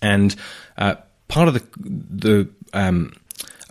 and 0.01 0.35
uh, 0.79 0.95
part 1.31 1.49
of 1.49 1.55
the 1.55 1.65
the 1.83 2.49
um, 2.75 3.13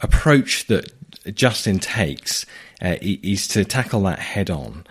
approach 0.02 0.65
that 0.67 0.91
Justin 1.36 1.80
takes 1.80 2.45
uh, 2.82 2.95
is 3.02 3.48
to 3.50 3.65
tackle 3.65 4.02
that 4.04 4.19
head 4.19 4.50
on, 4.50 4.86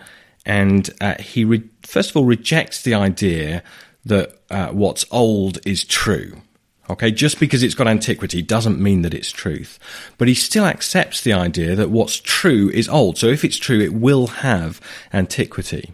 and 0.45 0.89
uh, 1.01 1.15
he 1.15 1.43
re- 1.43 1.69
first 1.83 2.11
of 2.11 2.17
all 2.17 2.25
rejects 2.25 2.83
the 2.83 2.93
idea 2.93 3.63
that 4.05 4.39
uh, 4.49 4.69
what's 4.69 5.05
old 5.11 5.59
is 5.65 5.83
true. 5.83 6.41
Okay, 6.89 7.11
just 7.11 7.39
because 7.39 7.61
it's 7.61 7.75
got 7.75 7.87
antiquity 7.87 8.41
doesn't 8.41 8.81
mean 8.81 9.03
that 9.03 9.13
it's 9.13 9.31
truth. 9.31 9.77
But 10.17 10.27
he 10.27 10.33
still 10.33 10.65
accepts 10.65 11.21
the 11.21 11.33
idea 11.33 11.75
that 11.75 11.91
what's 11.91 12.19
true 12.19 12.69
is 12.69 12.89
old. 12.89 13.19
So 13.19 13.27
if 13.27 13.45
it's 13.45 13.57
true, 13.57 13.79
it 13.79 13.93
will 13.93 14.25
have 14.27 14.81
antiquity. 15.13 15.93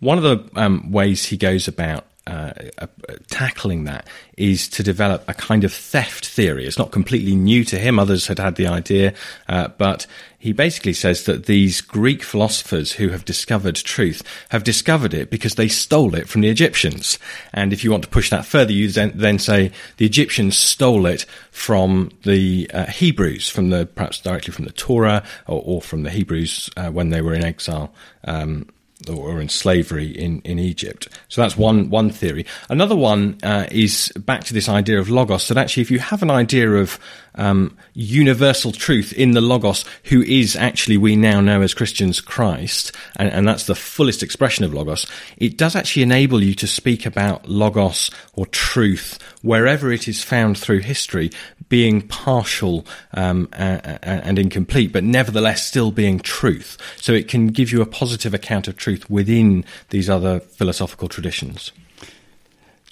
One 0.00 0.18
of 0.18 0.24
the 0.24 0.60
um, 0.60 0.90
ways 0.90 1.26
he 1.26 1.36
goes 1.36 1.68
about 1.68 2.06
uh, 2.26 2.52
uh, 2.78 2.86
tackling 3.28 3.84
that 3.84 4.06
is 4.36 4.68
to 4.68 4.82
develop 4.82 5.24
a 5.28 5.34
kind 5.34 5.64
of 5.64 5.72
theft 5.72 6.26
theory. 6.26 6.66
It's 6.66 6.78
not 6.78 6.92
completely 6.92 7.34
new 7.34 7.64
to 7.64 7.78
him. 7.78 7.98
Others 7.98 8.28
had 8.28 8.38
had 8.38 8.54
the 8.54 8.68
idea, 8.68 9.14
uh, 9.48 9.68
but 9.76 10.06
he 10.38 10.52
basically 10.52 10.92
says 10.92 11.24
that 11.24 11.46
these 11.46 11.80
Greek 11.80 12.22
philosophers 12.22 12.92
who 12.92 13.08
have 13.08 13.24
discovered 13.24 13.76
truth 13.76 14.22
have 14.50 14.64
discovered 14.64 15.14
it 15.14 15.30
because 15.30 15.56
they 15.56 15.68
stole 15.68 16.14
it 16.14 16.28
from 16.28 16.42
the 16.42 16.48
Egyptians. 16.48 17.18
And 17.52 17.72
if 17.72 17.82
you 17.82 17.90
want 17.90 18.04
to 18.04 18.08
push 18.08 18.30
that 18.30 18.44
further, 18.44 18.72
you 18.72 18.88
then, 18.88 19.12
then 19.14 19.38
say 19.38 19.72
the 19.96 20.06
Egyptians 20.06 20.56
stole 20.56 21.06
it 21.06 21.26
from 21.50 22.10
the 22.22 22.70
uh, 22.72 22.86
Hebrews, 22.86 23.48
from 23.48 23.70
the 23.70 23.86
perhaps 23.86 24.20
directly 24.20 24.52
from 24.52 24.64
the 24.64 24.72
Torah 24.72 25.24
or, 25.46 25.62
or 25.64 25.82
from 25.82 26.02
the 26.02 26.10
Hebrews 26.10 26.70
uh, 26.76 26.90
when 26.90 27.10
they 27.10 27.20
were 27.20 27.34
in 27.34 27.44
exile. 27.44 27.92
Um, 28.24 28.68
or 29.08 29.40
in 29.40 29.48
slavery 29.48 30.06
in, 30.06 30.40
in 30.42 30.58
Egypt. 30.58 31.08
So 31.28 31.40
that's 31.40 31.56
one 31.56 31.90
one 31.90 32.10
theory. 32.10 32.46
Another 32.68 32.96
one 32.96 33.38
uh, 33.42 33.66
is 33.70 34.12
back 34.16 34.44
to 34.44 34.54
this 34.54 34.68
idea 34.68 34.98
of 34.98 35.08
logos. 35.08 35.48
That 35.48 35.58
actually, 35.58 35.82
if 35.82 35.90
you 35.90 35.98
have 35.98 36.22
an 36.22 36.30
idea 36.30 36.70
of 36.70 36.98
um, 37.34 37.76
universal 37.94 38.72
truth 38.72 39.12
in 39.12 39.32
the 39.32 39.40
logos, 39.40 39.84
who 40.04 40.22
is 40.22 40.56
actually 40.56 40.96
we 40.96 41.16
now 41.16 41.40
know 41.40 41.62
as 41.62 41.74
Christians 41.74 42.20
Christ, 42.20 42.92
and, 43.16 43.28
and 43.30 43.48
that's 43.48 43.66
the 43.66 43.74
fullest 43.74 44.22
expression 44.22 44.64
of 44.64 44.74
logos, 44.74 45.06
it 45.36 45.56
does 45.56 45.74
actually 45.76 46.02
enable 46.02 46.42
you 46.42 46.54
to 46.54 46.66
speak 46.66 47.06
about 47.06 47.48
logos 47.48 48.10
or 48.34 48.46
truth 48.46 49.18
wherever 49.42 49.92
it 49.92 50.08
is 50.08 50.22
found 50.22 50.56
through 50.56 50.78
history, 50.78 51.30
being 51.68 52.02
partial 52.02 52.86
um, 53.14 53.48
and, 53.52 54.38
incomplete, 54.38 54.92
but 54.92 55.04
nevertheless 55.04 55.64
still 55.64 55.90
being 55.90 56.18
truth. 56.18 56.78
So 56.96 57.12
it 57.12 57.28
can 57.28 57.48
give 57.48 57.72
you 57.72 57.82
a 57.82 57.86
positive 57.86 58.34
account 58.34 58.68
of 58.68 58.76
truth 58.76 59.08
within 59.10 59.64
these 59.90 60.08
other 60.08 60.40
philosophical 60.40 61.08
traditions. 61.08 61.72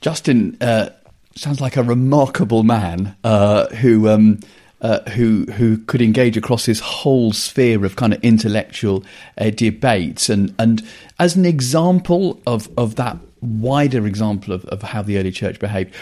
Justin 0.01 0.57
uh, 0.61 0.91
sounds 1.37 1.61
like 1.61 1.77
a 1.77 1.83
remarkable 1.83 2.63
man 2.63 3.17
uh, 3.25 3.67
who. 3.69 4.09
Um, 4.09 4.41
uh, 4.83 5.01
who 5.11 5.45
who 5.53 5.77
could 5.77 6.01
engage 6.01 6.39
across 6.39 6.65
this 6.65 6.81
whole 6.81 7.35
sphere 7.35 7.85
of 7.85 7.97
kind 7.97 8.15
of 8.15 8.25
intellectual 8.25 9.05
uh, 9.37 9.51
debates 9.51 10.31
and 10.31 10.55
and 10.59 10.83
as 11.19 11.37
an 11.37 11.45
example 11.45 12.41
of 12.47 12.67
of 12.79 12.97
that 12.97 13.19
wider 13.41 14.07
example 14.07 14.53
of, 14.53 14.65
of 14.67 14.83
how 14.83 15.03
the 15.03 15.19
early 15.19 15.31
church 15.31 15.59
behaved 15.59 15.95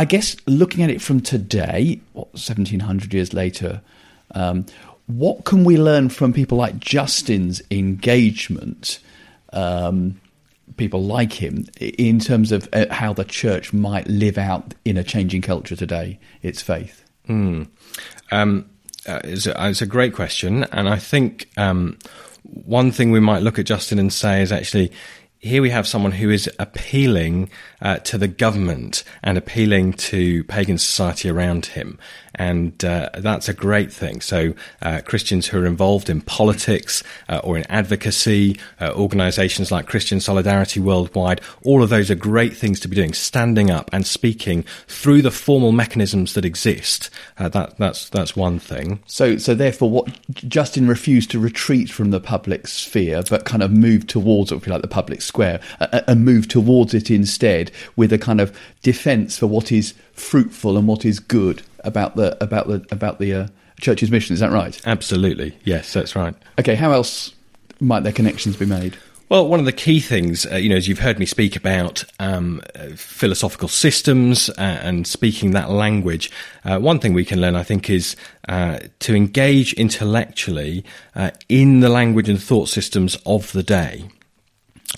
I 0.00 0.06
guess 0.06 0.34
looking 0.46 0.82
at 0.82 0.88
it 0.88 1.02
from 1.02 1.20
today, 1.20 2.00
what, 2.14 2.28
1700 2.28 3.12
years 3.12 3.34
later, 3.34 3.82
um, 4.34 4.64
what 5.06 5.44
can 5.44 5.62
we 5.62 5.76
learn 5.76 6.08
from 6.08 6.32
people 6.32 6.56
like 6.56 6.78
Justin's 6.78 7.60
engagement, 7.70 8.98
um, 9.52 10.18
people 10.78 11.02
like 11.02 11.34
him, 11.34 11.66
in 11.78 12.18
terms 12.18 12.50
of 12.50 12.66
uh, 12.72 12.86
how 12.90 13.12
the 13.12 13.26
church 13.26 13.74
might 13.74 14.06
live 14.08 14.38
out 14.38 14.74
in 14.86 14.96
a 14.96 15.04
changing 15.04 15.42
culture 15.42 15.76
today 15.76 16.18
its 16.40 16.62
faith? 16.62 17.04
Mm. 17.28 17.68
Um, 18.32 18.70
uh, 19.06 19.20
it's, 19.24 19.46
a, 19.46 19.68
it's, 19.68 19.82
a, 19.82 19.86
great 19.86 20.14
question, 20.14 20.64
and 20.72 20.88
I 20.88 20.96
think 20.96 21.50
um, 21.58 21.98
one 22.42 22.90
thing 22.90 23.10
we 23.10 23.20
might 23.20 23.42
look 23.42 23.58
at 23.58 23.66
Justin 23.66 23.98
and 23.98 24.10
say 24.10 24.40
is 24.40 24.50
actually 24.50 24.92
here 25.40 25.62
we 25.62 25.70
have 25.70 25.86
someone 25.86 26.12
who 26.12 26.28
is 26.28 26.50
appealing 26.58 27.48
uh, 27.80 27.96
to 27.96 28.18
the 28.18 28.28
government 28.28 29.02
and 29.22 29.38
appealing 29.38 29.94
to 29.94 30.44
pagan 30.44 30.76
society 30.76 31.30
around 31.30 31.66
him. 31.66 31.98
And 32.34 32.82
uh, 32.84 33.10
that's 33.18 33.48
a 33.48 33.54
great 33.54 33.92
thing. 33.92 34.20
So, 34.20 34.54
uh, 34.82 35.00
Christians 35.04 35.46
who 35.46 35.60
are 35.60 35.66
involved 35.66 36.08
in 36.08 36.20
politics 36.20 37.02
uh, 37.28 37.40
or 37.42 37.56
in 37.56 37.64
advocacy, 37.70 38.58
uh, 38.80 38.92
organizations 38.94 39.72
like 39.72 39.86
Christian 39.86 40.20
Solidarity 40.20 40.78
Worldwide, 40.78 41.40
all 41.64 41.82
of 41.82 41.90
those 41.90 42.10
are 42.10 42.14
great 42.14 42.56
things 42.56 42.78
to 42.80 42.88
be 42.88 42.96
doing, 42.96 43.14
standing 43.14 43.70
up 43.70 43.90
and 43.92 44.06
speaking 44.06 44.62
through 44.86 45.22
the 45.22 45.30
formal 45.30 45.72
mechanisms 45.72 46.34
that 46.34 46.44
exist. 46.44 47.10
Uh, 47.36 47.48
that, 47.48 47.76
that's, 47.78 48.08
that's 48.10 48.36
one 48.36 48.58
thing. 48.58 49.02
So, 49.06 49.36
so 49.36 49.54
therefore, 49.54 49.90
what 49.90 50.30
Justin 50.32 50.86
refused 50.86 51.30
to 51.32 51.40
retreat 51.40 51.90
from 51.90 52.10
the 52.10 52.20
public 52.20 52.68
sphere, 52.68 53.22
but 53.28 53.44
kind 53.44 53.62
of 53.62 53.72
moved 53.72 54.08
towards, 54.08 54.52
if 54.52 54.66
you 54.66 54.72
like, 54.72 54.82
the 54.82 54.88
public 54.88 55.20
square 55.30 55.60
and 56.08 56.24
move 56.24 56.48
towards 56.48 56.92
it 56.92 57.10
instead 57.10 57.70
with 57.94 58.12
a 58.12 58.18
kind 58.18 58.40
of 58.40 58.56
defence 58.82 59.38
for 59.38 59.46
what 59.46 59.70
is 59.70 59.94
fruitful 60.12 60.76
and 60.76 60.88
what 60.88 61.04
is 61.04 61.20
good 61.20 61.62
about 61.84 62.16
the 62.16 62.36
about 62.42 62.66
the 62.66 62.84
about 62.90 63.18
the 63.20 63.32
uh, 63.32 63.46
church's 63.80 64.10
mission. 64.10 64.34
Is 64.34 64.40
that 64.40 64.50
right? 64.50 64.80
Absolutely, 64.84 65.56
yes, 65.64 65.92
that's 65.92 66.16
right. 66.16 66.34
Okay, 66.58 66.74
how 66.74 66.90
else 66.90 67.34
might 67.80 68.02
their 68.02 68.12
connections 68.12 68.56
be 68.56 68.66
made? 68.66 68.98
Well, 69.30 69.46
one 69.46 69.60
of 69.60 69.66
the 69.66 69.72
key 69.72 70.00
things, 70.00 70.44
uh, 70.44 70.56
you 70.56 70.68
know, 70.68 70.74
as 70.74 70.88
you've 70.88 70.98
heard 70.98 71.20
me 71.20 71.24
speak 71.24 71.54
about 71.54 72.02
um, 72.18 72.60
uh, 72.74 72.88
philosophical 72.96 73.68
systems 73.68 74.50
uh, 74.50 74.80
and 74.82 75.06
speaking 75.06 75.52
that 75.52 75.70
language, 75.70 76.32
uh, 76.64 76.80
one 76.80 76.98
thing 76.98 77.14
we 77.14 77.24
can 77.24 77.40
learn, 77.40 77.54
I 77.54 77.62
think, 77.62 77.88
is 77.88 78.16
uh, 78.48 78.80
to 78.98 79.14
engage 79.14 79.72
intellectually 79.74 80.84
uh, 81.14 81.30
in 81.48 81.78
the 81.78 81.88
language 81.88 82.28
and 82.28 82.42
thought 82.42 82.68
systems 82.68 83.16
of 83.24 83.52
the 83.52 83.62
day. 83.62 84.10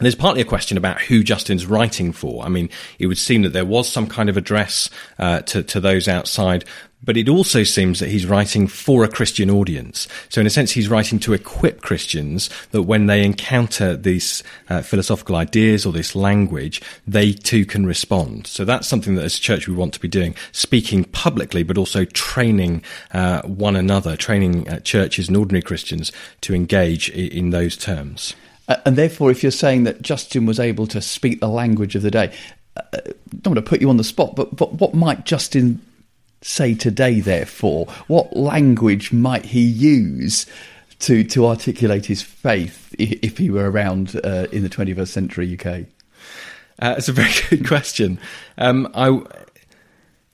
There's 0.00 0.14
partly 0.14 0.40
a 0.40 0.46
question 0.46 0.78
about 0.78 1.00
who 1.00 1.22
Justin's 1.22 1.66
writing 1.66 2.12
for. 2.12 2.44
I 2.44 2.48
mean, 2.48 2.70
it 2.98 3.07
would 3.07 3.18
seem 3.18 3.42
that 3.42 3.52
there 3.52 3.64
was 3.64 3.88
some 3.88 4.07
kind 4.07 4.28
of 4.28 4.37
address 4.37 4.88
to, 5.18 5.62
to 5.62 5.81
those 5.81 6.09
outside, 6.09 6.64
but 7.05 7.16
it 7.16 7.28
also 7.28 7.64
seems 7.64 7.98
that 8.00 8.11
he's 8.11 8.26
writing 8.26 8.68
for 8.68 9.02
a 9.02 9.09
Christian 9.09 9.50
audience. 9.50 10.07
So, 10.28 10.40
in 10.40 10.46
a 10.46 10.50
sense, 10.50 10.70
he's 10.70 10.88
writing 10.88 11.18
to 11.20 11.33
equip 11.33 11.83
Christians 11.83 12.48
that 12.70 12.83
when 12.83 13.07
they 13.07 13.24
encounter 13.24 13.96
these 13.96 14.42
uh, 14.70 14.83
philosophical 14.83 15.37
ideas 15.37 15.85
or 15.85 15.92
this 15.92 16.14
language, 16.14 16.81
they 17.07 17.33
too 17.33 17.66
can 17.66 17.87
respond. 17.87 18.46
So, 18.46 18.64
that's 18.64 18.87
something 18.87 19.16
that 19.16 19.24
as 19.24 19.37
a 19.37 19.40
church 19.40 19.66
we 19.66 19.74
want 19.74 19.94
to 19.94 20.00
be 20.00 20.09
doing, 20.09 20.37
speaking 20.52 21.05
publicly, 21.05 21.62
but 21.62 21.78
also 21.78 22.05
training 22.05 22.85
uh, 23.12 23.42
one 23.42 23.76
another, 23.76 24.16
training 24.16 24.68
uh, 24.68 24.81
churches 24.81 25.28
and 25.28 25.37
ordinary 25.37 25.62
Christians 25.62 26.12
to 26.42 26.55
engage 26.55 27.09
in, 27.11 27.28
in 27.28 27.50
those 27.50 27.76
terms. 27.76 28.35
Uh, 28.68 28.77
and 28.85 28.96
therefore, 28.96 29.31
if 29.31 29.42
you're 29.42 29.53
saying 29.53 29.85
that 29.85 30.03
Justin 30.03 30.46
was 30.46 30.61
able 30.61 30.87
to 30.87 31.01
speak 31.01 31.40
the 31.40 31.48
language 31.48 31.94
of 31.96 32.03
the 32.03 32.11
day, 32.11 32.33
uh, 32.77 32.83
don't 33.40 33.55
want 33.55 33.64
to 33.64 33.68
put 33.68 33.81
you 33.81 33.90
on 33.90 33.96
the 33.96 34.05
spot, 34.05 34.35
but, 34.37 34.55
but 34.55 34.75
what 34.75 34.94
might 34.94 35.25
Justin 35.25 35.81
say 36.42 36.75
today, 36.75 37.20
therefore? 37.20 37.87
What 38.07 38.37
language 38.37 39.12
might 39.12 39.46
he 39.46 39.62
use 39.62 40.46
to, 41.01 41.25
to 41.25 41.46
articulate 41.46 42.07
his 42.07 42.22
faith 42.22 42.94
if 42.98 43.38
he 43.38 43.51
were 43.51 43.70
around 43.70 44.20
uh, 44.22 44.46
in 44.53 44.62
the 44.62 44.68
21st 44.68 45.09
century 45.09 45.59
UK? 45.59 45.87
Uh, 46.79 46.94
it's 46.98 47.09
a 47.09 47.12
very 47.12 47.33
good 47.51 47.66
question. 47.66 48.18
Um, 48.59 48.90
I, 48.94 49.20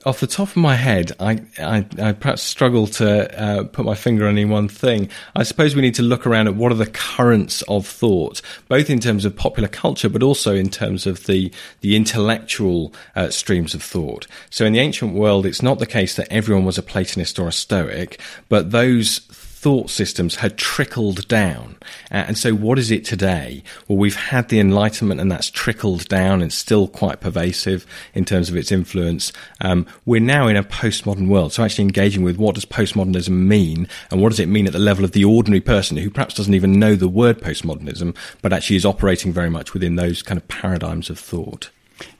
off 0.05 0.21
the 0.21 0.27
top 0.27 0.47
of 0.47 0.55
my 0.55 0.75
head, 0.75 1.11
I, 1.19 1.41
I, 1.57 1.85
I 2.01 2.13
perhaps 2.13 2.41
struggle 2.41 2.87
to 2.87 3.41
uh, 3.41 3.63
put 3.65 3.83
my 3.83 3.95
finger 3.95 4.27
on 4.27 4.31
any 4.31 4.45
one 4.45 4.69
thing. 4.69 5.09
I 5.35 5.43
suppose 5.43 5.75
we 5.75 5.81
need 5.81 5.95
to 5.95 6.03
look 6.03 6.25
around 6.25 6.47
at 6.47 6.55
what 6.55 6.71
are 6.71 6.75
the 6.75 6.85
currents 6.85 7.63
of 7.63 7.85
thought, 7.85 8.41
both 8.69 8.89
in 8.89 9.01
terms 9.01 9.25
of 9.25 9.35
popular 9.35 9.67
culture, 9.67 10.07
but 10.07 10.23
also 10.23 10.55
in 10.55 10.69
terms 10.69 11.05
of 11.05 11.25
the 11.25 11.51
the 11.81 11.97
intellectual 11.97 12.93
uh, 13.17 13.29
streams 13.29 13.73
of 13.73 13.83
thought. 13.83 14.25
So, 14.49 14.65
in 14.65 14.71
the 14.71 14.79
ancient 14.79 15.13
world, 15.13 15.45
it's 15.45 15.61
not 15.61 15.79
the 15.79 15.85
case 15.85 16.15
that 16.15 16.31
everyone 16.31 16.63
was 16.63 16.77
a 16.77 16.83
Platonist 16.83 17.37
or 17.37 17.49
a 17.49 17.51
Stoic, 17.51 18.21
but 18.47 18.71
those 18.71 19.19
thought 19.59 19.89
systems 19.89 20.35
had 20.35 20.57
trickled 20.57 21.27
down. 21.27 21.75
Uh, 22.09 22.23
and 22.27 22.37
so, 22.37 22.53
what 22.53 22.79
is 22.79 22.91
it 22.91 23.03
today? 23.03 23.61
Well, 23.87 23.97
we've 23.97 24.15
had 24.15 24.47
the 24.47 24.59
Enlightenment, 24.59 25.19
and 25.19 25.29
that's 25.29 25.49
trickled 25.49 26.07
down 26.07 26.41
and 26.41 26.53
still 26.53 26.87
quite 26.87 27.19
pervasive 27.19 27.85
in 28.13 28.23
terms 28.23 28.49
of 28.49 28.55
its 28.55 28.71
influence. 28.71 29.33
Um, 29.59 29.85
we're 30.05 30.21
now 30.21 30.47
in 30.47 30.55
a 30.55 30.63
postmodern 30.63 31.27
world, 31.27 31.51
so 31.51 31.63
actually 31.63 31.83
engaging 31.83 32.23
with 32.23 32.37
what 32.37 32.55
does 32.55 32.63
postmodernism 32.63 33.31
mean, 33.31 33.89
and 34.09 34.21
what 34.21 34.29
does 34.29 34.39
it 34.39 34.47
mean 34.47 34.65
at 34.65 34.71
the 34.71 34.79
level 34.79 35.03
of 35.03 35.11
the 35.11 35.25
ordinary 35.25 35.61
person 35.61 35.97
who 35.97 36.09
perhaps 36.09 36.35
doesn't 36.35 36.53
even 36.53 36.79
know 36.79 36.95
the 36.95 37.09
word 37.09 37.41
postmodernism, 37.41 38.15
but 38.41 38.53
actually 38.53 38.77
is 38.77 38.85
operating 38.85 39.33
very 39.33 39.49
much 39.49 39.73
within 39.73 39.97
those 39.97 40.21
kind 40.21 40.37
of 40.37 40.47
paradigms 40.47 41.09
of 41.09 41.19
thought. 41.19 41.69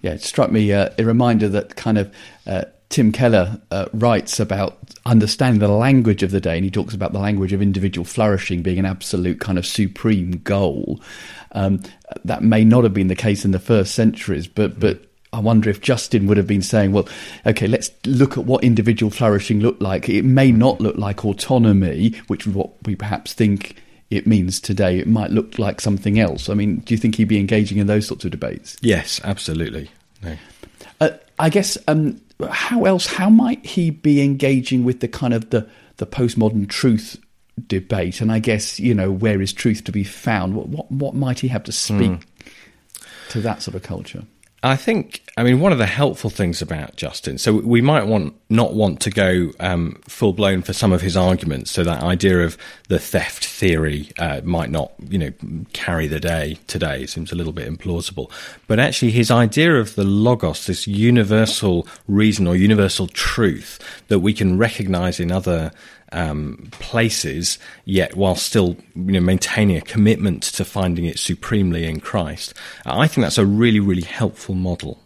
Yeah, 0.02 0.12
it 0.12 0.24
struck 0.24 0.52
me 0.52 0.74
uh, 0.74 0.90
a 0.98 1.06
reminder 1.06 1.48
that 1.48 1.78
kind 1.78 1.98
of. 1.98 2.14
Uh, 2.46 2.64
Tim 2.90 3.12
Keller 3.12 3.62
uh, 3.70 3.86
writes 3.94 4.40
about 4.40 4.78
understanding 5.06 5.60
the 5.60 5.68
language 5.68 6.24
of 6.24 6.32
the 6.32 6.42
day, 6.42 6.56
and 6.56 6.66
he 6.66 6.72
talks 6.72 6.96
about 6.96 7.14
the 7.14 7.20
language 7.20 7.54
of 7.54 7.62
individual 7.62 8.04
flourishing 8.04 8.64
being 8.64 8.80
an 8.80 8.86
absolute 8.86 9.40
kind 9.40 9.60
of 9.60 9.66
supreme 9.66 10.40
goal. 10.44 11.00
Um, 11.52 11.82
that 12.26 12.42
may 12.42 12.64
not 12.64 12.84
have 12.84 12.94
been 12.94 13.08
the 13.08 13.16
case 13.16 13.46
in 13.46 13.52
the 13.52 13.60
first 13.60 13.94
centuries, 13.94 14.48
but 14.48 14.80
but 14.80 15.06
I 15.32 15.40
wonder 15.40 15.70
if 15.70 15.82
Justin 15.82 16.26
would 16.26 16.38
have 16.38 16.48
been 16.48 16.64
saying, 16.64 16.92
well, 16.92 17.08
okay, 17.46 17.68
let's 17.68 17.92
look 18.06 18.38
at 18.38 18.46
what 18.46 18.64
individual 18.64 19.12
flourishing 19.12 19.60
looked 19.60 19.82
like. 19.82 20.10
It 20.10 20.26
may 20.26 20.52
not 20.52 20.82
look 20.82 20.98
like 20.98 21.24
autonomy, 21.24 22.14
which 22.28 22.48
is 22.48 22.54
what 22.54 22.72
we 22.86 22.96
perhaps 22.96 23.34
think 23.34 23.80
it 24.10 24.26
means 24.26 24.60
today. 24.60 24.98
It 24.98 25.08
might 25.08 25.30
look 25.30 25.60
like 25.60 25.80
something 25.80 26.20
else. 26.20 26.50
I 26.50 26.56
mean, 26.56 26.78
do 26.78 26.96
you 26.96 26.98
think 26.98 27.16
he'd 27.16 27.28
be 27.28 27.40
engaging 27.40 27.78
in 27.78 27.86
those 27.86 28.08
sorts 28.08 28.26
of 28.26 28.32
debates? 28.32 28.78
Yes, 28.82 29.22
absolutely. 29.24 29.92
No. 30.24 30.36
Uh, 31.00 31.10
I 31.38 31.50
guess 31.50 31.78
um, 31.88 32.20
how 32.48 32.86
else? 32.86 33.06
How 33.08 33.30
might 33.30 33.66
he 33.66 33.90
be 33.90 34.22
engaging 34.22 34.84
with 34.84 35.02
the 35.02 35.08
kind 35.08 35.34
of 35.34 35.50
the 35.50 35.68
the 35.98 36.06
postmodern 36.06 36.70
truth 36.70 37.22
debate? 37.68 38.22
And 38.22 38.32
I 38.32 38.40
guess 38.40 38.80
you 38.80 38.94
know 38.94 39.12
where 39.12 39.42
is 39.42 39.52
truth 39.52 39.84
to 39.86 39.92
be 39.92 40.04
found? 40.04 40.56
What 40.56 40.70
what, 40.70 40.92
what 40.92 41.16
might 41.16 41.40
he 41.40 41.50
have 41.50 41.64
to 41.66 41.72
speak 41.72 42.12
mm. 42.12 42.24
to 43.30 43.42
that 43.42 43.62
sort 43.62 43.76
of 43.76 43.84
culture? 43.84 44.24
I 44.62 44.76
think, 44.76 45.24
I 45.38 45.44
mean, 45.44 45.62
one 45.62 45.72
of 45.72 45.78
the 45.78 45.86
helpful 45.86 46.30
things 46.30 46.62
about 46.62 46.98
Justin, 46.98 47.38
so 47.38 47.54
we 47.54 47.80
might 47.80 48.08
want 48.08 48.36
not 48.50 48.74
want 48.74 49.00
to 49.02 49.10
go 49.10 49.52
um, 49.60 50.02
full 50.08 50.34
blown 50.34 50.64
for 50.64 50.74
some 50.74 50.92
of 50.92 51.02
his 51.02 51.16
arguments. 51.16 51.72
So 51.72 51.84
that 51.84 52.04
idea 52.04 52.44
of 52.44 52.58
the 52.90 53.00
theft 53.00 53.46
theory 53.46 54.12
uh, 54.18 54.42
might 54.44 54.70
not, 54.70 54.92
you 55.08 55.18
know, 55.18 55.32
carry 55.72 56.08
the 56.08 56.20
day 56.20 56.58
today. 56.68 57.04
It 57.04 57.10
seems 57.10 57.32
a 57.32 57.36
little 57.36 57.54
bit 57.54 57.72
implausible. 57.72 58.30
But 58.68 58.80
actually, 58.80 59.12
his 59.12 59.32
idea 59.32 59.76
of 59.76 59.96
the 59.96 60.04
logos, 60.04 60.66
this 60.66 60.88
universal 60.88 61.88
reason 62.08 62.46
or 62.46 62.56
universal 62.56 63.08
truth 63.08 63.80
that 64.10 64.20
we 64.20 64.34
can 64.34 64.58
recognize 64.58 65.22
in 65.22 65.32
other 65.32 65.72
um, 66.12 66.70
places, 66.72 67.58
yet 67.86 68.16
while 68.16 68.36
still 68.36 68.78
you 68.96 69.14
know 69.14 69.22
maintaining 69.22 69.78
a 69.78 69.82
commitment 69.82 70.44
to 70.44 70.66
finding 70.66 71.06
it 71.06 71.20
supremely 71.20 71.86
in 71.86 72.00
Christ. 72.00 72.54
I 72.86 73.08
think 73.08 73.26
that's 73.26 73.38
a 73.38 73.46
really 73.46 73.80
really 73.80 74.04
helpful 74.04 74.56
model. 74.56 75.00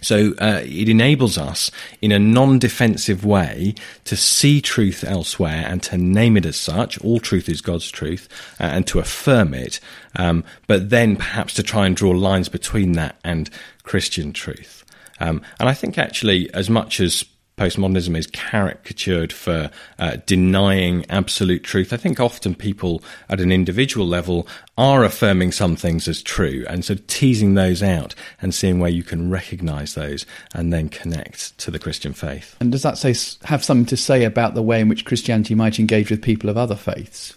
So 0.00 0.32
uh, 0.38 0.62
it 0.64 0.88
enables 0.88 1.38
us 1.38 1.70
in 2.00 2.12
a 2.12 2.18
non-defensive 2.18 3.24
way 3.24 3.74
to 4.04 4.16
see 4.16 4.60
truth 4.60 5.04
elsewhere 5.04 5.64
and 5.66 5.82
to 5.84 5.96
name 5.96 6.36
it 6.36 6.46
as 6.46 6.56
such. 6.56 6.98
All 7.02 7.20
truth 7.20 7.48
is 7.48 7.60
God's 7.60 7.90
truth, 7.90 8.28
uh, 8.58 8.64
and 8.64 8.86
to 8.88 8.98
affirm 8.98 9.54
it. 9.54 9.80
Um, 10.16 10.44
but 10.66 10.90
then 10.90 11.16
perhaps 11.16 11.54
to 11.54 11.62
try 11.62 11.86
and 11.86 11.94
draw 11.94 12.10
lines 12.10 12.48
between 12.48 12.92
that 12.92 13.16
and 13.22 13.48
Christian 13.84 14.32
truth. 14.32 14.84
Um, 15.20 15.42
and 15.60 15.68
I 15.68 15.74
think 15.74 15.98
actually, 15.98 16.52
as 16.52 16.68
much 16.68 16.98
as 16.98 17.24
postmodernism 17.62 18.16
is 18.16 18.26
caricatured 18.26 19.32
for 19.32 19.70
uh, 20.00 20.16
denying 20.26 21.06
absolute 21.08 21.62
truth. 21.62 21.92
I 21.92 21.96
think 21.96 22.18
often 22.18 22.56
people 22.56 23.04
at 23.28 23.40
an 23.40 23.52
individual 23.52 24.04
level 24.04 24.48
are 24.76 25.04
affirming 25.04 25.52
some 25.52 25.76
things 25.76 26.08
as 26.08 26.24
true 26.24 26.64
and 26.68 26.84
so 26.84 26.96
teasing 27.06 27.54
those 27.54 27.80
out 27.80 28.16
and 28.40 28.52
seeing 28.52 28.80
where 28.80 28.90
you 28.90 29.04
can 29.04 29.30
recognize 29.30 29.94
those 29.94 30.26
and 30.52 30.72
then 30.72 30.88
connect 30.88 31.56
to 31.58 31.70
the 31.70 31.78
Christian 31.78 32.12
faith. 32.12 32.56
And 32.58 32.72
does 32.72 32.82
that 32.82 32.98
say 32.98 33.14
have 33.44 33.62
something 33.62 33.86
to 33.86 33.96
say 33.96 34.24
about 34.24 34.54
the 34.54 34.62
way 34.62 34.80
in 34.80 34.88
which 34.88 35.04
Christianity 35.04 35.54
might 35.54 35.78
engage 35.78 36.10
with 36.10 36.20
people 36.20 36.50
of 36.50 36.56
other 36.56 36.74
faiths? 36.74 37.36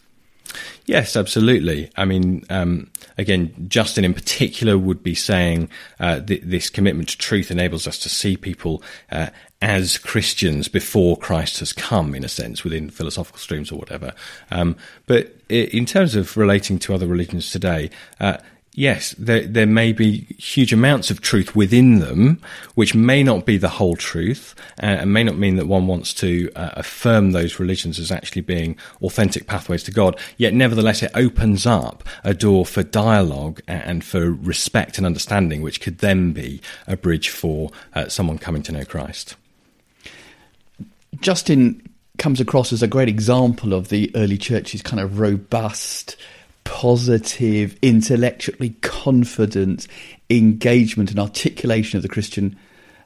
Yes, 0.86 1.16
absolutely. 1.16 1.90
I 1.96 2.06
mean, 2.06 2.44
um, 2.50 2.92
again, 3.18 3.54
Justin 3.68 4.06
in 4.06 4.14
particular 4.14 4.78
would 4.78 5.02
be 5.02 5.16
saying 5.16 5.70
uh, 6.00 6.20
th- 6.20 6.44
this 6.44 6.70
commitment 6.70 7.10
to 7.10 7.18
truth 7.18 7.50
enables 7.50 7.88
us 7.88 7.98
to 8.00 8.10
see 8.10 8.38
people 8.38 8.84
uh, 9.12 9.30
as 9.66 9.98
Christians 9.98 10.68
before 10.68 11.18
Christ 11.18 11.58
has 11.58 11.74
come, 11.74 12.14
in 12.14 12.24
a 12.24 12.30
sense, 12.30 12.64
within 12.64 12.92
philosophical 12.92 13.40
streams 13.40 13.72
or 13.72 13.80
whatever. 13.80 14.14
Um, 14.52 14.76
but 15.08 15.36
in 15.50 15.88
terms 15.88 16.14
of 16.14 16.38
relating 16.38 16.78
to 16.80 16.94
other 16.94 17.08
religions 17.08 17.50
today, 17.50 17.90
uh, 18.20 18.38
yes, 18.74 19.16
there, 19.18 19.48
there 19.48 19.66
may 19.66 19.92
be 19.92 20.28
huge 20.38 20.72
amounts 20.72 21.10
of 21.10 21.20
truth 21.20 21.56
within 21.56 21.98
them, 21.98 22.40
which 22.76 22.94
may 22.94 23.24
not 23.24 23.48
be 23.48 23.58
the 23.58 23.70
whole 23.70 23.96
truth, 23.96 24.54
uh, 24.84 24.86
and 24.86 25.12
may 25.12 25.24
not 25.24 25.36
mean 25.36 25.56
that 25.56 25.66
one 25.66 25.88
wants 25.88 26.14
to 26.14 26.52
uh, 26.56 26.70
affirm 26.74 27.32
those 27.32 27.60
religions 27.60 27.98
as 27.98 28.12
actually 28.12 28.44
being 28.44 28.78
authentic 29.02 29.48
pathways 29.48 29.82
to 29.82 29.92
God. 29.92 30.20
Yet, 30.38 30.54
nevertheless, 30.54 31.02
it 31.02 31.10
opens 31.16 31.66
up 31.66 32.04
a 32.24 32.36
door 32.36 32.68
for 32.68 32.84
dialogue 32.84 33.62
and 33.68 34.04
for 34.04 34.32
respect 34.32 35.00
and 35.00 35.08
understanding, 35.08 35.64
which 35.64 35.82
could 35.82 35.98
then 35.98 36.34
be 36.34 36.62
a 36.86 36.96
bridge 36.96 37.30
for 37.30 37.72
uh, 37.96 38.10
someone 38.10 38.38
coming 38.38 38.62
to 38.62 38.72
know 38.72 38.86
Christ. 38.86 39.36
Justin 41.22 41.82
comes 42.18 42.40
across 42.40 42.72
as 42.72 42.82
a 42.82 42.88
great 42.88 43.10
example 43.10 43.74
of 43.74 43.90
the 43.90 44.12
early 44.16 44.38
church's 44.38 44.82
kind 44.82 45.00
of 45.00 45.20
robust 45.20 46.16
positive, 46.66 47.78
intellectually 47.82 48.72
confident 48.82 49.88
engagement 50.30 51.12
and 51.12 51.20
articulation 51.20 51.98
of 51.98 52.04
the 52.04 52.10
Christian 52.10 52.58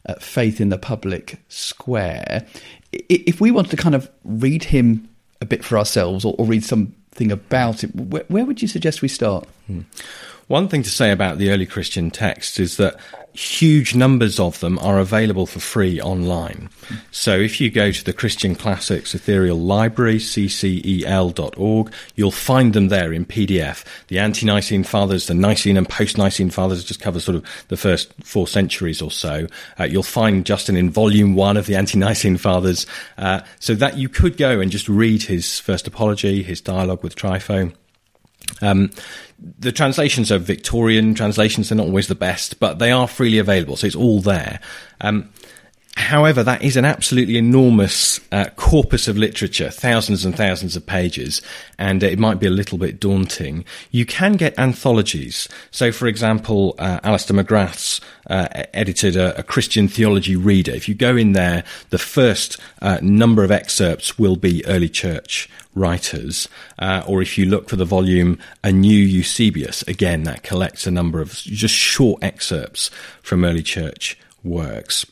uh, 0.08 0.16
faith 0.16 0.60
in 0.60 0.70
the 0.70 0.78
public 0.78 1.40
square. 1.50 2.46
If 2.92 3.40
we 3.40 3.52
wanted 3.52 3.72
to 3.72 3.78
kind 3.78 3.94
of 3.94 4.10
read 4.24 4.64
him 4.64 5.08
a 5.42 5.46
bit 5.46 5.64
for 5.64 5.78
ourselves 5.78 6.26
or, 6.26 6.34
or 6.40 6.46
read 6.46 6.64
something 6.64 7.32
about 7.32 7.84
it, 7.84 7.94
where, 7.96 8.24
where, 8.30 8.46
would 8.46 8.62
you 8.62 8.68
suggest 8.68 9.02
we 9.02 9.08
start? 9.08 9.48
Hmm. 9.68 9.82
One 10.50 10.68
thing 10.68 10.82
to 10.82 10.90
say 10.90 11.12
about 11.12 11.38
the 11.38 11.52
early 11.52 11.68
Christian 11.68 12.10
texts 12.10 12.60
is 12.60 12.78
that 12.78 13.00
huge 13.34 13.94
numbers 13.94 14.40
of 14.40 14.60
them 14.62 14.80
are 14.80 14.98
available 14.98 15.46
for 15.46 15.60
free 15.60 16.02
online. 16.02 16.72
So 17.12 17.38
if 17.38 17.62
you 17.62 17.70
go 17.70 17.92
to 17.92 18.04
the 18.04 18.14
Christian 18.14 18.56
Classics 18.56 19.14
Ethereal 19.14 19.60
Library, 19.60 20.18
ccel.org, 20.18 21.94
you'll 22.16 22.32
find 22.32 22.74
them 22.74 22.88
there 22.88 23.14
in 23.14 23.28
PDF. 23.28 23.86
The 24.08 24.18
Ante 24.18 24.48
Nicene 24.48 24.84
Fathers, 24.84 25.28
the 25.28 25.36
Nicene 25.36 25.78
and 25.78 25.88
Post-Nicene 25.88 26.50
Fathers 26.50 26.84
just 26.84 27.00
cover 27.00 27.20
sort 27.20 27.36
of 27.36 27.46
the 27.68 27.78
first 27.78 28.12
four 28.24 28.48
centuries 28.48 29.04
or 29.04 29.12
so. 29.12 29.46
Uh, 29.80 29.84
you'll 29.84 30.02
find 30.02 30.48
Justin 30.48 30.76
in 30.76 30.90
volume 30.90 31.36
one 31.36 31.58
of 31.58 31.68
the 31.68 31.76
Ante 31.76 32.00
Nicene 32.00 32.38
Fathers. 32.38 32.88
Uh, 33.20 33.42
so 33.60 33.76
that 33.76 34.00
you 34.00 34.10
could 34.10 34.36
go 34.36 34.60
and 34.60 34.72
just 34.72 34.90
read 34.90 35.22
his 35.22 35.60
first 35.60 35.86
apology, 35.86 36.42
his 36.42 36.60
dialogue 36.60 37.04
with 37.04 37.16
Trypho. 37.16 37.72
Um, 38.62 38.92
the 39.60 39.72
translations 39.72 40.32
are 40.32 40.38
Victorian 40.38 41.14
translations. 41.14 41.70
They're 41.70 41.78
not 41.78 41.88
always 41.88 42.08
the 42.08 42.16
best, 42.16 42.60
but 42.60 42.80
they 42.80 42.92
are 42.92 43.08
freely 43.08 43.38
available, 43.38 43.76
so 43.78 43.88
it's 43.88 43.96
all 43.96 44.20
there. 44.22 44.60
Um, 45.02 45.30
however, 45.96 46.44
that 46.44 46.62
is 46.62 46.76
an 46.76 46.86
absolutely 46.86 47.38
enormous 47.38 48.20
uh, 48.32 48.50
corpus 48.58 49.08
of 49.08 49.18
literature, 49.18 49.70
thousands 49.70 50.26
and 50.26 50.36
thousands 50.36 50.76
of 50.76 50.86
pages, 50.86 51.42
and 51.78 52.04
it 52.04 52.20
might 52.20 52.40
be 52.40 52.48
a 52.48 52.52
little 52.52 52.78
bit 52.78 53.00
daunting. 53.00 53.64
You 53.92 54.06
can 54.06 54.34
get 54.34 54.60
anthologies. 54.60 55.48
So, 55.72 55.92
for 55.94 56.08
example, 56.08 56.76
uh, 56.78 57.00
Alister 57.04 57.34
McGrath's 57.34 58.02
uh, 58.30 58.48
edited 58.74 59.16
a, 59.16 59.40
a, 59.40 59.44
Christian 59.44 59.88
theology 59.88 60.36
reader. 60.36 60.72
If 60.72 60.90
you 60.90 60.96
go 60.96 61.16
in 61.16 61.32
there, 61.32 61.64
the 61.90 61.98
first 61.98 62.60
uh, 62.82 63.00
number 63.02 63.44
of 63.44 63.52
excerpts 63.52 64.20
will 64.20 64.36
be 64.36 64.66
early 64.66 64.90
church 64.90 65.50
writers, 65.76 66.48
uh, 66.80 67.04
or 67.08 67.22
if 67.22 67.38
you 67.38 67.46
look 67.46 67.70
for 67.70 67.76
the 67.76 67.86
volume 67.86 68.38
A 68.64 68.72
New 68.72 68.98
Eusebius, 68.98 69.84
again, 69.84 70.24
that 70.24 70.44
collects 70.44 70.88
a 70.88 70.92
number 70.92 71.22
of 71.22 71.34
just 71.34 71.76
short 71.76 72.24
excerpts 72.24 72.90
from 73.22 73.46
early 73.46 73.64
church 73.64 74.18
works. 74.44 75.06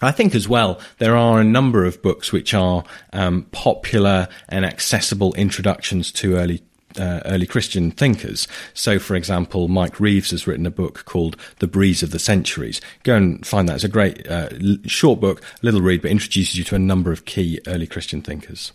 I 0.00 0.10
think 0.10 0.34
as 0.34 0.48
well, 0.48 0.80
there 0.98 1.16
are 1.16 1.40
a 1.40 1.44
number 1.44 1.84
of 1.84 2.02
books 2.02 2.32
which 2.32 2.54
are 2.54 2.84
um, 3.12 3.42
popular 3.52 4.28
and 4.48 4.64
accessible 4.64 5.34
introductions 5.34 6.10
to 6.12 6.36
early 6.36 6.62
uh, 6.98 7.20
early 7.24 7.46
Christian 7.46 7.90
thinkers. 7.90 8.46
So, 8.74 8.98
for 8.98 9.14
example, 9.14 9.68
Mike 9.68 9.98
Reeves 9.98 10.30
has 10.30 10.46
written 10.46 10.66
a 10.66 10.70
book 10.70 11.06
called 11.06 11.38
The 11.58 11.66
Breeze 11.66 12.02
of 12.02 12.10
the 12.10 12.18
Centuries. 12.18 12.82
Go 13.02 13.16
and 13.16 13.46
find 13.46 13.66
that. 13.68 13.76
It's 13.76 13.84
a 13.84 13.88
great 13.88 14.28
uh, 14.28 14.50
short 14.86 15.18
book, 15.18 15.40
a 15.40 15.64
little 15.64 15.80
read, 15.80 16.02
but 16.02 16.10
introduces 16.10 16.58
you 16.58 16.64
to 16.64 16.74
a 16.74 16.78
number 16.78 17.10
of 17.10 17.24
key 17.24 17.60
early 17.66 17.86
Christian 17.86 18.20
thinkers. 18.20 18.72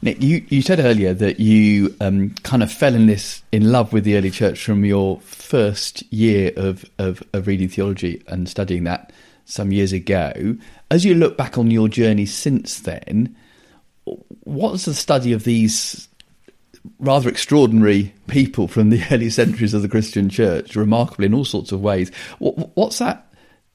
Nick, 0.00 0.22
you, 0.22 0.44
you 0.48 0.62
said 0.62 0.78
earlier 0.78 1.12
that 1.12 1.40
you 1.40 1.94
um, 2.00 2.30
kind 2.44 2.62
of 2.62 2.70
fell 2.70 2.94
in 2.94 3.06
this 3.06 3.42
in 3.50 3.72
love 3.72 3.92
with 3.92 4.04
the 4.04 4.16
early 4.16 4.30
church 4.30 4.62
from 4.64 4.84
your 4.84 5.20
first 5.20 6.02
year 6.12 6.52
of, 6.56 6.84
of, 6.98 7.22
of 7.32 7.48
reading 7.48 7.68
theology 7.68 8.22
and 8.28 8.48
studying 8.48 8.84
that 8.84 9.12
some 9.44 9.72
years 9.72 9.92
ago. 9.92 10.56
As 10.90 11.04
you 11.04 11.14
look 11.14 11.36
back 11.36 11.58
on 11.58 11.70
your 11.70 11.88
journey 11.88 12.26
since 12.26 12.80
then, 12.80 13.34
what's 14.44 14.84
the 14.84 14.94
study 14.94 15.32
of 15.32 15.42
these 15.42 16.08
rather 17.00 17.28
extraordinary 17.28 18.14
people 18.28 18.68
from 18.68 18.90
the 18.90 19.02
early 19.10 19.30
centuries 19.30 19.74
of 19.74 19.82
the 19.82 19.88
Christian 19.88 20.28
church, 20.28 20.76
remarkable 20.76 21.24
in 21.24 21.34
all 21.34 21.44
sorts 21.44 21.72
of 21.72 21.80
ways? 21.80 22.12
What's 22.38 22.98
that 22.98 23.26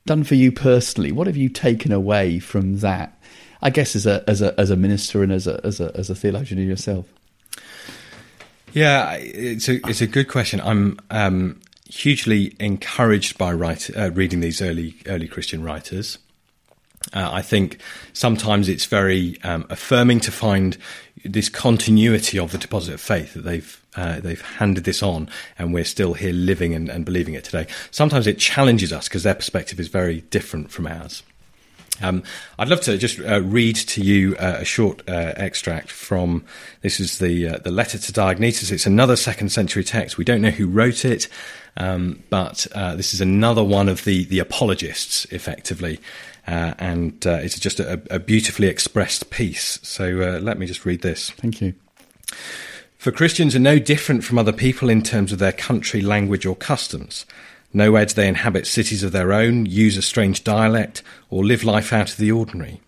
done 0.06 0.24
for 0.24 0.36
you 0.36 0.54
personally? 0.54 1.12
What 1.12 1.28
have 1.28 1.38
you 1.38 1.50
taken 1.50 1.92
away 1.92 2.40
from 2.40 2.80
that? 2.80 3.20
I 3.64 3.70
guess 3.70 3.96
as 3.96 4.06
a 4.06 4.24
as 4.28 4.42
a 4.42 4.60
as 4.60 4.70
a 4.70 4.76
minister 4.76 5.24
and 5.24 5.32
as 5.32 5.48
a 5.48 5.60
as 5.64 5.80
a 5.80 5.92
as 5.96 6.10
a 6.10 6.16
theologian 6.16 6.62
yourself. 6.68 7.06
Yeah, 8.74 9.14
it's 9.14 9.70
a 9.70 9.76
it's 9.88 10.02
a 10.02 10.08
good 10.08 10.28
question. 10.28 10.60
I'm 10.62 11.00
um, 11.10 11.62
hugely 11.88 12.56
encouraged 12.60 13.38
by 13.38 13.54
write, 13.54 13.90
uh, 13.96 14.12
reading 14.12 14.42
these 14.42 14.62
early 14.62 14.96
early 15.08 15.30
Christian 15.30 15.64
writers. 15.64 16.18
Uh, 17.14 17.30
I 17.32 17.42
think 17.42 17.80
sometimes 18.14 18.68
it's 18.68 18.86
very 18.86 19.38
um, 19.44 19.66
affirming 19.70 20.20
to 20.22 20.32
find 20.32 20.78
this 21.24 21.50
continuity 21.50 22.40
of 22.40 22.52
the 22.52 22.58
deposit 22.58 22.96
of 22.96 23.02
faith 23.02 23.34
that 23.34 23.44
they've 23.44 23.82
uh, 23.96 24.20
they've 24.20 24.42
handed 24.42 24.84
this 24.84 25.02
on, 25.02 25.30
and 25.58 25.74
we're 25.74 25.86
still 25.86 26.16
here 26.16 26.34
living 26.34 26.74
and, 26.74 26.90
and 26.90 27.06
believing 27.06 27.36
it 27.36 27.46
today. 27.46 27.68
Sometimes 27.92 28.28
it 28.28 28.40
challenges 28.40 28.92
us 28.92 29.08
because 29.08 29.24
their 29.24 29.36
perspective 29.36 29.80
is 29.80 29.88
very 29.88 30.22
different 30.22 30.70
from 30.70 30.86
ours. 30.86 31.24
Um, 32.04 32.24
I'd 32.60 32.68
love 32.68 32.82
to 32.82 32.98
just 32.98 33.20
uh, 33.20 33.42
read 33.42 33.78
to 33.78 34.02
you 34.02 34.36
uh, 34.36 34.58
a 34.60 34.66
short 34.66 35.02
uh, 35.08 35.34
extract 35.38 35.90
from 35.90 36.44
this 36.82 37.00
is 37.00 37.20
the 37.20 37.48
uh, 37.48 37.58
the 37.60 37.72
letter 37.72 37.98
to 37.98 38.12
Diognetus. 38.12 38.72
It's 38.72 38.86
another 38.86 39.16
second 39.16 39.50
century 39.50 39.84
text. 39.84 40.18
We 40.18 40.26
don't 40.26 40.42
know 40.42 40.50
who 40.50 40.68
wrote 40.68 41.06
it, 41.06 41.30
um, 41.78 42.24
but 42.30 42.68
uh, 42.76 42.96
this 42.96 43.14
is 43.14 43.22
another 43.22 43.64
one 43.64 43.88
of 43.88 44.04
the 44.04 44.26
the 44.26 44.40
apologists, 44.40 45.26
effectively, 45.26 46.00
uh, 46.46 46.74
and 46.78 47.26
it's 47.26 47.58
just 47.58 47.80
a, 47.80 48.02
a, 48.10 48.20
beautifully 48.20 48.68
expressed 48.68 49.30
piece. 49.30 49.80
So 49.82 50.40
let 50.42 50.60
me 50.60 50.66
just 50.66 50.86
read 50.86 51.02
this. 51.02 51.30
Thank 51.32 51.62
you. 51.62 51.74
For 52.98 53.12
Christians 53.12 53.56
are 53.56 53.60
no 53.60 53.80
different 53.80 54.24
from 54.24 54.38
other 54.38 54.54
people 54.54 54.90
in 54.90 55.02
terms 55.02 55.34
of 55.34 55.40
their 55.40 55.52
country, 55.52 56.02
language, 56.02 56.46
or 56.46 56.56
customs. 56.56 57.26
Nowhere 57.74 58.06
do 58.06 58.14
they 58.14 58.28
inhabit 58.28 58.68
cities 58.68 59.04
of 59.04 59.12
their 59.12 59.34
own, 59.34 59.66
use 59.66 59.98
a 59.98 60.04
strange 60.04 60.44
dialect, 60.44 61.02
or 61.30 61.44
live 61.44 61.64
life 61.64 61.92
out 61.92 62.12
of 62.12 62.18
the 62.18 62.32
ordinary. 62.32 62.82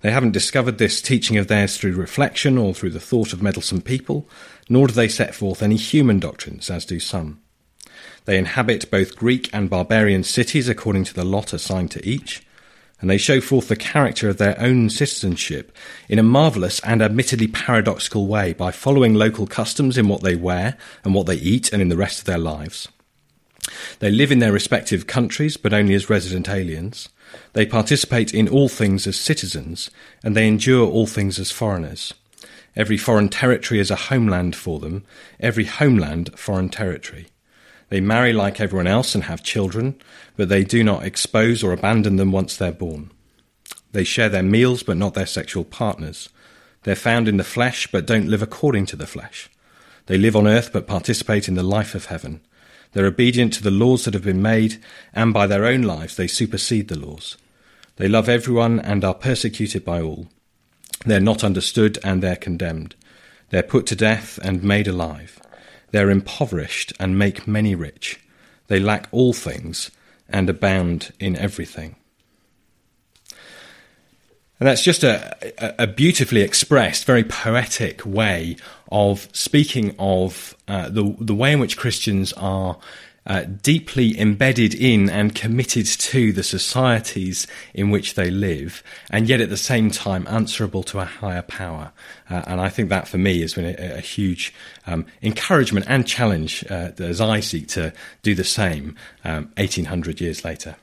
They 0.00 0.10
haven't 0.10 0.32
discovered 0.32 0.78
this 0.78 1.02
teaching 1.02 1.36
of 1.36 1.48
theirs 1.48 1.76
through 1.76 1.96
reflection 1.96 2.56
or 2.56 2.74
through 2.74 2.90
the 2.90 3.00
thought 3.00 3.32
of 3.32 3.42
meddlesome 3.42 3.82
people, 3.82 4.28
nor 4.68 4.86
do 4.86 4.94
they 4.94 5.08
set 5.08 5.34
forth 5.34 5.62
any 5.62 5.76
human 5.76 6.18
doctrines, 6.18 6.70
as 6.70 6.86
do 6.86 6.98
some. 6.98 7.40
They 8.24 8.38
inhabit 8.38 8.90
both 8.90 9.16
Greek 9.16 9.50
and 9.52 9.70
barbarian 9.70 10.24
cities 10.24 10.68
according 10.68 11.04
to 11.04 11.14
the 11.14 11.24
lot 11.24 11.52
assigned 11.52 11.90
to 11.92 12.06
each, 12.06 12.42
and 13.00 13.10
they 13.10 13.18
show 13.18 13.40
forth 13.40 13.68
the 13.68 13.76
character 13.76 14.28
of 14.28 14.38
their 14.38 14.58
own 14.58 14.88
citizenship 14.88 15.76
in 16.08 16.18
a 16.18 16.22
marvellous 16.22 16.80
and 16.80 17.02
admittedly 17.02 17.46
paradoxical 17.46 18.26
way 18.26 18.54
by 18.54 18.70
following 18.70 19.14
local 19.14 19.46
customs 19.46 19.98
in 19.98 20.08
what 20.08 20.22
they 20.22 20.34
wear 20.34 20.78
and 21.04 21.14
what 21.14 21.26
they 21.26 21.36
eat 21.36 21.72
and 21.72 21.82
in 21.82 21.90
the 21.90 21.96
rest 21.96 22.20
of 22.20 22.24
their 22.24 22.38
lives. 22.38 22.88
They 23.98 24.10
live 24.10 24.30
in 24.30 24.40
their 24.40 24.52
respective 24.52 25.06
countries, 25.06 25.56
but 25.56 25.72
only 25.72 25.94
as 25.94 26.10
resident 26.10 26.48
aliens. 26.48 27.08
They 27.54 27.66
participate 27.66 28.34
in 28.34 28.48
all 28.48 28.68
things 28.68 29.06
as 29.06 29.16
citizens, 29.16 29.90
and 30.22 30.36
they 30.36 30.46
endure 30.46 30.86
all 30.86 31.06
things 31.06 31.38
as 31.38 31.50
foreigners. 31.50 32.14
Every 32.76 32.98
foreign 32.98 33.30
territory 33.30 33.80
is 33.80 33.90
a 33.90 33.96
homeland 33.96 34.54
for 34.54 34.78
them, 34.78 35.04
every 35.40 35.64
homeland 35.64 36.38
foreign 36.38 36.68
territory. 36.68 37.28
They 37.88 38.00
marry 38.00 38.32
like 38.32 38.60
everyone 38.60 38.86
else 38.86 39.14
and 39.14 39.24
have 39.24 39.42
children, 39.42 39.94
but 40.36 40.48
they 40.48 40.64
do 40.64 40.84
not 40.84 41.04
expose 41.04 41.62
or 41.62 41.72
abandon 41.72 42.16
them 42.16 42.32
once 42.32 42.56
they're 42.56 42.72
born. 42.72 43.10
They 43.92 44.04
share 44.04 44.28
their 44.28 44.42
meals, 44.42 44.82
but 44.82 44.98
not 44.98 45.14
their 45.14 45.26
sexual 45.26 45.64
partners. 45.64 46.28
They're 46.82 46.96
found 46.96 47.28
in 47.28 47.38
the 47.38 47.44
flesh, 47.44 47.88
but 47.90 48.06
don't 48.06 48.28
live 48.28 48.42
according 48.42 48.86
to 48.86 48.96
the 48.96 49.06
flesh. 49.06 49.48
They 50.06 50.18
live 50.18 50.36
on 50.36 50.46
earth, 50.46 50.70
but 50.72 50.86
participate 50.86 51.48
in 51.48 51.54
the 51.54 51.62
life 51.62 51.94
of 51.94 52.06
heaven. 52.06 52.40
They're 52.96 53.04
obedient 53.04 53.52
to 53.52 53.62
the 53.62 53.70
laws 53.70 54.06
that 54.06 54.14
have 54.14 54.24
been 54.24 54.40
made, 54.40 54.82
and 55.12 55.34
by 55.34 55.46
their 55.46 55.66
own 55.66 55.82
lives 55.82 56.16
they 56.16 56.26
supersede 56.26 56.88
the 56.88 56.98
laws. 56.98 57.36
They 57.96 58.08
love 58.08 58.26
everyone 58.26 58.80
and 58.80 59.04
are 59.04 59.12
persecuted 59.12 59.84
by 59.84 60.00
all. 60.00 60.28
They're 61.04 61.20
not 61.20 61.44
understood 61.44 61.98
and 62.02 62.22
they're 62.22 62.36
condemned. 62.36 62.94
They're 63.50 63.62
put 63.62 63.84
to 63.88 63.96
death 63.96 64.38
and 64.42 64.62
made 64.62 64.88
alive. 64.88 65.38
They're 65.90 66.08
impoverished 66.08 66.94
and 66.98 67.18
make 67.18 67.46
many 67.46 67.74
rich. 67.74 68.18
They 68.68 68.80
lack 68.80 69.08
all 69.10 69.34
things 69.34 69.90
and 70.26 70.48
abound 70.48 71.12
in 71.20 71.36
everything. 71.36 71.96
And 74.58 74.66
that's 74.66 74.82
just 74.82 75.04
a, 75.04 75.82
a, 75.82 75.86
beautifully 75.86 76.40
expressed, 76.40 77.04
very 77.04 77.24
poetic 77.24 78.06
way 78.06 78.56
of 78.90 79.28
speaking 79.32 79.94
of 79.98 80.56
uh, 80.66 80.88
the, 80.88 81.14
the 81.20 81.34
way 81.34 81.52
in 81.52 81.60
which 81.60 81.76
Christians 81.76 82.32
are 82.34 82.78
uh, 83.26 83.42
deeply 83.42 84.18
embedded 84.18 84.74
in 84.74 85.10
and 85.10 85.34
committed 85.34 85.84
to 85.84 86.32
the 86.32 86.42
societies 86.42 87.46
in 87.74 87.90
which 87.90 88.14
they 88.14 88.30
live, 88.30 88.82
and 89.10 89.28
yet 89.28 89.40
at 89.40 89.50
the 89.50 89.56
same 89.56 89.90
time 89.90 90.26
answerable 90.28 90.82
to 90.84 91.00
a 91.00 91.04
higher 91.04 91.42
power. 91.42 91.92
Uh, 92.30 92.42
and 92.46 92.60
I 92.60 92.68
think 92.68 92.88
that 92.88 93.08
for 93.08 93.18
me 93.18 93.40
has 93.40 93.54
been 93.54 93.66
a, 93.66 93.96
a 93.96 94.00
huge 94.00 94.54
um, 94.86 95.04
encouragement 95.22 95.86
and 95.88 96.06
challenge 96.06 96.64
uh, 96.70 96.92
as 96.98 97.20
I 97.20 97.40
seek 97.40 97.68
to 97.68 97.92
do 98.22 98.34
the 98.34 98.44
same 98.44 98.94
um, 99.24 99.50
1800 99.56 100.20
years 100.20 100.44
later. 100.44 100.76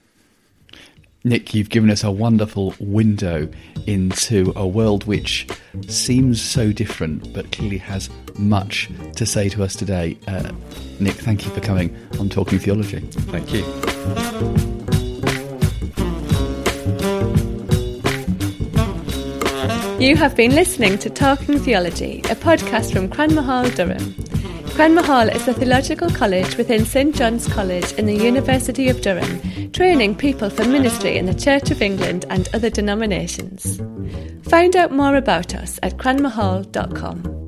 Nick, 1.25 1.53
you've 1.53 1.69
given 1.69 1.89
us 1.89 2.03
a 2.03 2.11
wonderful 2.11 2.75
window 2.81 3.49
into 3.87 4.51
a 4.57 4.67
world 4.67 5.05
which 5.05 5.47
seems 5.87 6.41
so 6.41 6.73
different, 6.73 7.33
but 7.33 7.49
clearly 7.53 7.77
has 7.77 8.09
much 8.37 8.89
to 9.15 9.25
say 9.25 9.47
to 9.47 9.63
us 9.63 9.73
today. 9.73 10.17
Uh, 10.27 10.51
Nick, 10.99 11.13
thank 11.13 11.45
you 11.45 11.51
for 11.51 11.61
coming 11.61 11.95
on 12.19 12.27
Talking 12.27 12.59
Theology. 12.59 12.99
Thank 12.99 13.53
you. 13.53 13.63
You 20.05 20.17
have 20.17 20.35
been 20.35 20.53
listening 20.53 20.97
to 20.97 21.09
Talking 21.09 21.57
Theology, 21.57 22.19
a 22.29 22.35
podcast 22.35 22.91
from 22.91 23.07
Cranmer 23.07 23.41
Hall, 23.41 23.69
Durham. 23.69 24.13
Cranmer 24.75 25.03
Hall 25.03 25.29
is 25.29 25.47
a 25.47 25.53
theological 25.53 26.09
college 26.09 26.57
within 26.57 26.83
St 26.83 27.15
John's 27.15 27.47
College 27.47 27.91
in 27.93 28.07
the 28.07 28.15
University 28.15 28.89
of 28.89 29.01
Durham, 29.01 29.71
training 29.71 30.15
people 30.15 30.49
for 30.49 30.65
ministry 30.65 31.15
in 31.15 31.27
the 31.27 31.35
Church 31.35 31.69
of 31.69 31.79
England 31.79 32.25
and 32.31 32.49
other 32.55 32.71
denominations. 32.71 33.79
Find 34.49 34.75
out 34.75 34.91
more 34.91 35.15
about 35.15 35.53
us 35.53 35.79
at 35.83 35.97
cranmerhall.com. 35.97 37.42